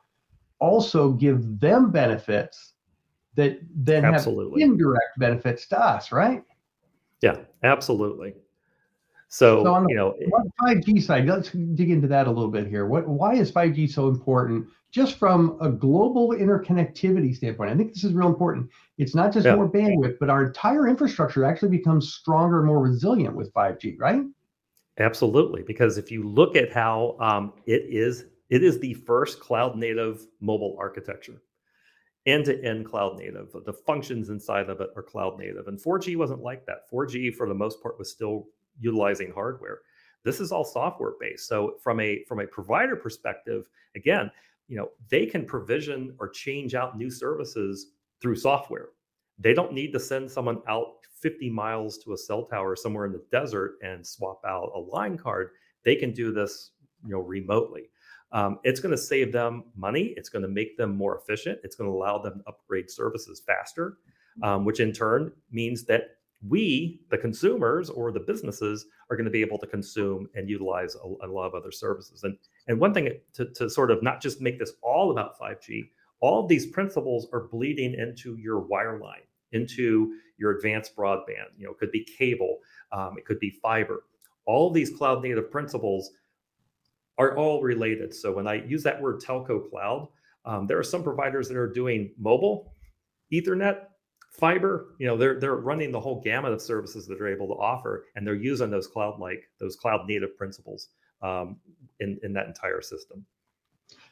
also 0.59 1.13
give 1.13 1.61
them 1.61 1.91
benefits 1.91 2.75
that 3.37 3.61
then 3.75 4.05
absolutely. 4.05 4.63
have 4.63 4.71
indirect 4.71 5.19
benefits 5.19 5.67
to 5.69 5.79
us, 5.79 6.11
right? 6.11 6.43
Yeah, 7.23 7.37
absolutely. 7.63 8.35
So, 9.29 9.65
so 9.65 9.75
on 9.75 9.85
the, 9.85 9.91
you 9.91 9.97
know, 9.97 10.15
5G 10.63 11.03
side, 11.03 11.27
let's 11.27 11.51
dig 11.51 11.91
into 11.91 12.07
that 12.09 12.27
a 12.27 12.31
little 12.31 12.51
bit 12.51 12.67
here. 12.67 12.87
What, 12.87 13.09
why 13.09 13.35
is 13.35 13.51
5G 13.51 13.91
so 13.91 14.09
important, 14.09 14.67
just 14.93 15.19
from 15.19 15.59
a 15.61 15.69
global 15.69 16.31
interconnectivity 16.31 17.35
standpoint? 17.35 17.71
I 17.71 17.77
think 17.77 17.93
this 17.93 18.05
is 18.05 18.13
real 18.13 18.29
important. 18.29 18.71
It's 18.99 19.15
not 19.15 19.33
just 19.33 19.45
yeah. 19.45 19.57
more 19.57 19.69
bandwidth, 19.69 20.19
but 20.21 20.31
our 20.31 20.45
entire 20.45 20.87
infrastructure 20.89 21.45
actually 21.45 21.71
becomes 21.71 22.15
stronger 22.15 22.59
and 22.59 22.67
more 22.67 22.81
resilient 22.81 23.35
with 23.35 23.53
5G, 23.53 23.97
right? 23.99 24.23
Absolutely, 24.99 25.63
because 25.63 25.99
if 25.99 26.11
you 26.11 26.27
look 26.27 26.57
at 26.57 26.73
how 26.73 27.17
um, 27.21 27.53
it 27.67 27.83
is, 27.89 28.27
it 28.49 28.63
is 28.63 28.79
the 28.79 28.95
first 28.95 29.41
cloud 29.41 29.77
native 29.77 30.27
mobile 30.41 30.77
architecture 30.79 31.43
end-to-end 32.27 32.85
cloud 32.85 33.19
native. 33.19 33.53
The 33.65 33.73
functions 33.73 34.29
inside 34.29 34.69
of 34.69 34.81
it 34.81 34.91
are 34.97 35.03
cloud 35.03 35.39
native. 35.39 35.69
And 35.69 35.79
4G 35.79 36.17
wasn't 36.17 36.43
like 36.43 36.67
that. 36.67 36.91
4G 36.91 37.35
for 37.35 37.49
the 37.49 37.55
most 37.55 37.83
part 37.83 37.99
was 37.99 38.11
still 38.11 38.49
utilizing 38.81 39.33
hardware. 39.33 39.81
This 40.25 40.41
is 40.41 40.51
all 40.51 40.65
software 40.65 41.13
based. 41.21 41.47
So 41.47 41.77
from 41.81 42.01
a 42.01 42.25
from 42.25 42.41
a 42.41 42.47
provider 42.47 42.97
perspective, 42.97 43.69
again, 43.95 44.31
you 44.69 44.77
know, 44.77 44.91
they 45.09 45.25
can 45.27 45.45
provision 45.45 46.15
or 46.19 46.29
change 46.29 46.75
out 46.75 46.99
new 46.99 47.11
services 47.11 47.93
through 48.21 48.37
software. 48.37 48.89
They 49.39 49.55
don't 49.55 49.73
need 49.73 49.93
to 49.93 50.01
send 50.01 50.31
someone 50.31 50.63
out 50.69 50.97
50 51.21 51.51
miles 51.51 51.99
to 51.99 52.13
a 52.13 52.19
cell 52.19 52.45
tower 52.45 52.75
somewhere 52.75 53.07
in 53.07 53.13
the 53.13 53.25
desert 53.31 53.79
and 53.83 54.07
swap 54.07 54.41
out 54.47 54.73
a 54.75 54.79
line 54.79 55.17
card. 55.17 55.51
They 55.85 55.95
can 55.95 56.13
do 56.13 56.33
this, 56.33 56.73
you 57.05 57.13
know, 57.13 57.21
remotely. 57.21 57.91
Um, 58.33 58.59
it's 58.65 58.81
going 58.81 58.93
to 58.93 58.99
save 58.99 59.33
them 59.33 59.65
money. 59.77 60.15
It's 60.17 60.29
going 60.29 60.43
to 60.43 60.49
make 60.49 60.77
them 60.77 60.97
more 60.97 61.19
efficient. 61.19 61.61
It's 61.63 61.77
going 61.77 61.91
to 61.91 61.97
allow 61.97 62.19
them 62.19 62.41
to 62.41 62.49
upgrade 62.49 62.91
services 62.91 63.43
faster, 63.47 63.99
um, 64.43 64.65
which 64.65 64.81
in 64.81 64.93
turn 64.93 65.33
means 65.51 65.85
that 65.85 66.17
we, 66.47 67.01
the 67.11 67.19
consumers 67.19 67.89
or 67.89 68.13
the 68.13 68.21
businesses, 68.21 68.87
are 69.11 69.17
going 69.17 69.25
to 69.25 69.31
be 69.31 69.41
able 69.41 69.59
to 69.59 69.67
consume 69.67 70.29
and 70.35 70.49
utilize 70.49 70.95
a, 70.97 71.27
a 71.27 71.29
lot 71.29 71.47
of 71.47 71.55
other 71.55 71.73
services. 71.73 72.25
And 72.25 72.37
and 72.69 72.81
one 72.81 72.93
thing 72.93 73.11
to, 73.35 73.47
to 73.55 73.71
sort 73.71 73.91
of 73.91 74.03
not 74.03 74.21
just 74.21 74.41
make 74.41 74.59
this 74.59 74.73
all 74.83 75.13
about 75.13 75.39
5G, 75.39 75.89
all 76.21 76.43
of 76.43 76.49
these 76.49 76.67
principles 76.67 77.29
are 77.33 77.49
bleeding 77.49 77.95
into 77.95 78.37
your 78.37 78.63
wireline, 78.63 79.25
into 79.53 80.15
your 80.39 80.57
advanced 80.57 80.97
broadband. 80.97 81.53
You 81.57 81.67
know, 81.67 81.73
it 81.73 81.79
could 81.79 81.93
be 81.93 82.05
cable, 82.05 82.59
um, 82.93 83.15
it 83.17 83.25
could 83.25 83.41
be 83.41 83.51
fiber. 83.51 84.05
All 84.47 84.69
of 84.69 84.75
these 84.75 84.91
cloud 84.91 85.23
native 85.23 85.51
principles 85.51 86.11
are 87.19 87.37
all 87.37 87.63
related. 87.63 88.15
So 88.15 88.33
when 88.33 88.47
I 88.47 88.65
use 88.65 88.83
that 88.83 89.01
word 89.01 89.21
telco 89.21 89.69
cloud, 89.71 90.09
um, 90.45 90.67
there 90.67 90.79
are 90.79 90.85
some 90.85 91.03
providers 91.03 91.49
that 91.49 91.57
are 91.57 91.73
doing 91.73 92.13
mobile, 92.19 92.75
Ethernet, 93.33 93.87
fiber. 94.31 94.95
You 94.99 95.07
know, 95.07 95.17
they're 95.17 95.41
they're 95.41 95.57
running 95.57 95.91
the 95.91 96.01
whole 96.01 96.21
gamut 96.21 96.53
of 96.53 96.63
services 96.63 97.07
that 97.07 97.19
they're 97.19 97.35
able 97.35 97.49
to 97.49 97.55
offer, 97.55 98.07
and 98.15 98.27
they're 98.27 98.35
using 98.35 98.71
those 98.71 98.87
cloud 98.87 99.19
like 99.19 99.49
those 99.59 99.77
cloud 99.77 100.07
native 100.07 100.37
principles 100.37 100.91
um, 101.23 101.57
in 102.01 102.19
in 102.23 102.33
that 102.35 102.47
entire 102.47 102.81
system. 102.83 103.25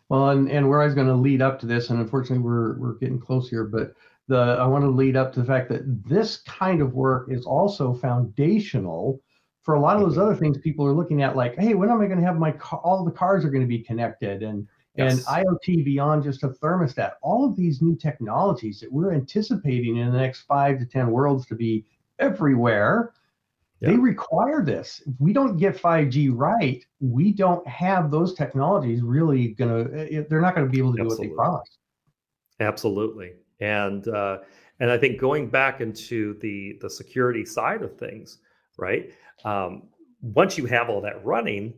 Well, 0.09 0.31
and, 0.31 0.51
and 0.51 0.69
where 0.69 0.83
I 0.83 0.85
was 0.85 0.95
going 0.95 1.07
to 1.07 1.15
lead 1.15 1.41
up 1.41 1.59
to 1.61 1.67
this, 1.67 1.91
and 1.91 2.01
unfortunately 2.01 2.45
we're 2.45 2.79
we're 2.79 2.95
getting 2.95 3.21
close 3.21 3.49
here, 3.49 3.65
but 3.65 3.95
the 4.29 4.37
I 4.37 4.67
want 4.67 4.85
to 4.85 4.91
lead 4.91 5.17
up 5.17 5.33
to 5.35 5.41
the 5.41 5.47
fact 5.47 5.69
that 5.69 5.83
this 6.09 6.39
kind 6.39 6.81
of 6.81 6.95
work 6.95 7.29
is 7.31 7.47
also 7.47 7.95
foundational 7.95 9.21
for 9.65 9.75
a 9.75 9.81
lot 9.81 9.97
of 9.97 10.03
those 10.03 10.19
other 10.19 10.35
things 10.35 10.59
people 10.59 10.87
are 10.87 10.93
looking 10.93 11.23
at 11.23 11.37
like 11.37 11.57
hey 11.57 11.75
when 11.75 11.91
am 11.91 12.01
i 12.01 12.07
going 12.07 12.19
to 12.19 12.25
have 12.25 12.37
my 12.37 12.53
car 12.53 12.81
all 12.85 13.05
the 13.05 13.11
cars 13.11 13.45
are 13.45 13.51
going 13.51 13.63
to 13.63 13.69
be 13.69 13.79
connected 13.79 14.43
and 14.43 14.67
yes. 14.97 15.27
and 15.27 15.45
iot 15.45 15.85
beyond 15.85 16.23
just 16.23 16.43
a 16.43 16.49
thermostat 16.49 17.13
all 17.23 17.49
of 17.49 17.57
these 17.57 17.83
new 17.83 17.97
technologies 17.97 18.81
that 18.81 18.93
we're 18.93 19.13
anticipating 19.13 19.97
in 19.97 20.13
the 20.13 20.19
next 20.19 20.43
five 20.43 20.79
to 20.79 20.87
ten 20.87 21.11
worlds 21.11 21.47
to 21.47 21.55
be 21.55 21.85
everywhere 22.19 23.13
yeah. 23.81 23.91
they 23.91 23.97
require 23.97 24.65
this 24.65 25.03
if 25.07 25.15
we 25.19 25.33
don't 25.33 25.57
get 25.57 25.77
5g 25.77 26.31
right 26.33 26.85
we 27.01 27.33
don't 27.33 27.67
have 27.67 28.11
those 28.11 28.35
technologies 28.35 29.03
really 29.03 29.49
going 29.49 29.87
to 29.87 29.99
eh, 29.99 30.19
eh, 30.19 30.23
they're 30.29 30.41
not 30.41 30.55
going 30.55 30.67
to 30.67 30.71
be 30.71 30.79
able 30.79 30.95
to 30.95 31.03
Absolutely. 31.03 31.27
do 31.27 31.33
what 31.33 31.37
they 31.37 31.51
promise 31.51 31.79
Absolutely. 32.61 33.33
And 33.61 34.07
uh, 34.09 34.39
and 34.81 34.91
I 34.91 34.99
think 34.99 35.21
going 35.21 35.49
back 35.49 35.81
into 35.81 36.35
the 36.41 36.79
the 36.81 36.91
security 36.91 37.45
side 37.45 37.83
of 37.83 37.97
things, 37.97 38.39
right? 38.79 39.13
Um, 39.45 39.89
once 40.23 40.57
you 40.57 40.67
have 40.67 40.89
all 40.89 41.01
that 41.03 41.25
running, 41.25 41.75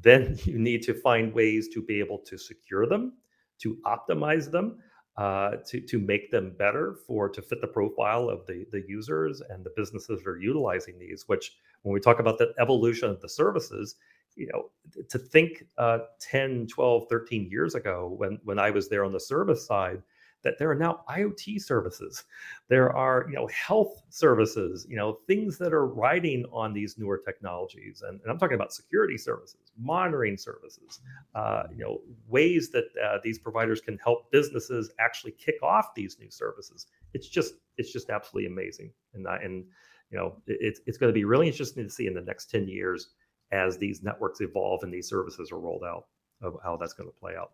then 0.00 0.38
you 0.44 0.58
need 0.58 0.82
to 0.82 0.94
find 0.94 1.32
ways 1.32 1.68
to 1.68 1.82
be 1.82 1.98
able 2.00 2.18
to 2.18 2.38
secure 2.38 2.86
them, 2.86 3.14
to 3.60 3.78
optimize 3.86 4.50
them, 4.50 4.78
uh, 5.18 5.56
to 5.66 5.80
to 5.80 5.98
make 5.98 6.30
them 6.30 6.54
better 6.58 6.96
for 7.06 7.28
to 7.28 7.42
fit 7.42 7.60
the 7.60 7.66
profile 7.66 8.28
of 8.30 8.46
the 8.46 8.64
the 8.72 8.82
users 8.88 9.42
and 9.50 9.62
the 9.62 9.72
businesses 9.76 10.22
that 10.22 10.30
are 10.30 10.38
utilizing 10.38 10.98
these. 10.98 11.24
Which 11.26 11.52
when 11.82 11.92
we 11.92 12.00
talk 12.00 12.18
about 12.18 12.38
the 12.38 12.54
evolution 12.58 13.10
of 13.10 13.20
the 13.20 13.28
services, 13.28 13.96
you 14.36 14.48
know, 14.52 14.70
to 15.10 15.18
think 15.18 15.64
uh, 15.76 15.98
10, 16.20 16.68
12, 16.68 17.06
13 17.10 17.48
years 17.50 17.74
ago 17.74 18.14
when 18.16 18.38
when 18.44 18.58
I 18.58 18.70
was 18.70 18.88
there 18.88 19.04
on 19.04 19.12
the 19.12 19.20
service 19.20 19.66
side, 19.66 20.02
that 20.42 20.58
there 20.58 20.70
are 20.70 20.74
now 20.74 21.04
IoT 21.08 21.62
services. 21.62 22.24
There 22.68 22.94
are, 22.94 23.26
you 23.28 23.36
know, 23.36 23.46
health 23.48 24.02
services, 24.10 24.86
you 24.88 24.96
know, 24.96 25.18
things 25.26 25.58
that 25.58 25.72
are 25.72 25.86
riding 25.86 26.44
on 26.52 26.72
these 26.72 26.98
newer 26.98 27.20
technologies. 27.24 28.02
And, 28.06 28.20
and 28.20 28.30
I'm 28.30 28.38
talking 28.38 28.54
about 28.54 28.72
security 28.72 29.16
services, 29.16 29.72
monitoring 29.78 30.36
services, 30.36 31.00
uh, 31.34 31.64
you 31.74 31.84
know, 31.84 32.00
ways 32.28 32.70
that 32.70 32.84
uh, 33.02 33.18
these 33.22 33.38
providers 33.38 33.80
can 33.80 33.98
help 33.98 34.30
businesses 34.30 34.90
actually 34.98 35.32
kick 35.32 35.56
off 35.62 35.94
these 35.94 36.18
new 36.18 36.30
services. 36.30 36.86
It's 37.14 37.28
just, 37.28 37.54
it's 37.76 37.92
just 37.92 38.10
absolutely 38.10 38.50
amazing. 38.50 38.92
And, 39.14 39.26
uh, 39.26 39.38
and 39.42 39.64
you 40.10 40.18
know, 40.18 40.36
it's, 40.46 40.80
it's 40.86 40.98
going 40.98 41.08
to 41.08 41.14
be 41.14 41.24
really 41.24 41.46
interesting 41.46 41.84
to 41.84 41.90
see 41.90 42.06
in 42.06 42.14
the 42.14 42.20
next 42.20 42.50
10 42.50 42.68
years 42.68 43.08
as 43.52 43.78
these 43.78 44.02
networks 44.02 44.40
evolve 44.40 44.82
and 44.82 44.92
these 44.92 45.08
services 45.08 45.52
are 45.52 45.58
rolled 45.58 45.84
out 45.84 46.06
of 46.42 46.56
how 46.64 46.76
that's 46.76 46.94
going 46.94 47.08
to 47.08 47.18
play 47.18 47.34
out. 47.36 47.52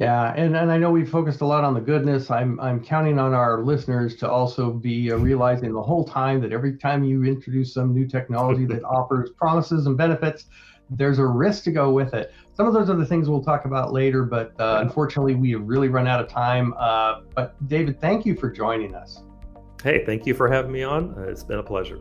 Yeah, 0.00 0.32
and, 0.34 0.56
and 0.56 0.72
I 0.72 0.78
know 0.78 0.90
we 0.90 1.04
focused 1.04 1.42
a 1.42 1.44
lot 1.44 1.62
on 1.62 1.74
the 1.74 1.80
goodness. 1.80 2.30
I'm 2.30 2.58
I'm 2.58 2.82
counting 2.82 3.18
on 3.18 3.34
our 3.34 3.62
listeners 3.62 4.16
to 4.16 4.30
also 4.30 4.70
be 4.70 5.12
uh, 5.12 5.16
realizing 5.16 5.74
the 5.74 5.82
whole 5.82 6.06
time 6.06 6.40
that 6.40 6.52
every 6.52 6.78
time 6.78 7.04
you 7.04 7.22
introduce 7.24 7.74
some 7.74 7.92
new 7.92 8.06
technology 8.06 8.64
that 8.64 8.82
offers 8.98 9.28
promises 9.36 9.84
and 9.84 9.98
benefits, 9.98 10.46
there's 10.88 11.18
a 11.18 11.26
risk 11.26 11.64
to 11.64 11.70
go 11.70 11.92
with 11.92 12.14
it. 12.14 12.32
Some 12.54 12.66
of 12.66 12.72
those 12.72 12.88
are 12.88 12.96
the 12.96 13.04
things 13.04 13.28
we'll 13.28 13.44
talk 13.44 13.66
about 13.66 13.92
later, 13.92 14.24
but 14.24 14.58
uh, 14.58 14.78
unfortunately, 14.80 15.34
we 15.34 15.50
have 15.50 15.68
really 15.68 15.88
run 15.88 16.06
out 16.06 16.18
of 16.18 16.28
time. 16.28 16.72
Uh, 16.78 17.20
but 17.34 17.54
David, 17.68 18.00
thank 18.00 18.24
you 18.24 18.34
for 18.34 18.50
joining 18.50 18.94
us. 18.94 19.22
Hey, 19.84 20.02
thank 20.06 20.24
you 20.24 20.32
for 20.32 20.48
having 20.50 20.72
me 20.72 20.82
on. 20.82 21.14
Uh, 21.18 21.24
it's 21.24 21.44
been 21.44 21.58
a 21.58 21.62
pleasure. 21.62 22.00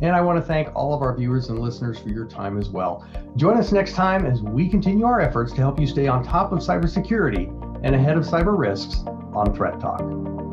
And 0.00 0.14
I 0.14 0.20
want 0.20 0.38
to 0.38 0.44
thank 0.44 0.74
all 0.74 0.94
of 0.94 1.02
our 1.02 1.16
viewers 1.16 1.48
and 1.48 1.58
listeners 1.58 1.98
for 1.98 2.08
your 2.08 2.26
time 2.26 2.58
as 2.58 2.68
well. 2.68 3.06
Join 3.36 3.56
us 3.56 3.72
next 3.72 3.92
time 3.92 4.24
as 4.24 4.40
we 4.42 4.68
continue 4.68 5.06
our 5.06 5.20
efforts 5.20 5.52
to 5.52 5.58
help 5.58 5.80
you 5.80 5.86
stay 5.86 6.06
on 6.06 6.24
top 6.24 6.52
of 6.52 6.60
cybersecurity 6.60 7.48
and 7.82 7.94
ahead 7.94 8.16
of 8.16 8.24
cyber 8.24 8.56
risks 8.56 9.00
on 9.34 9.54
ThreatTalk. 9.56 10.47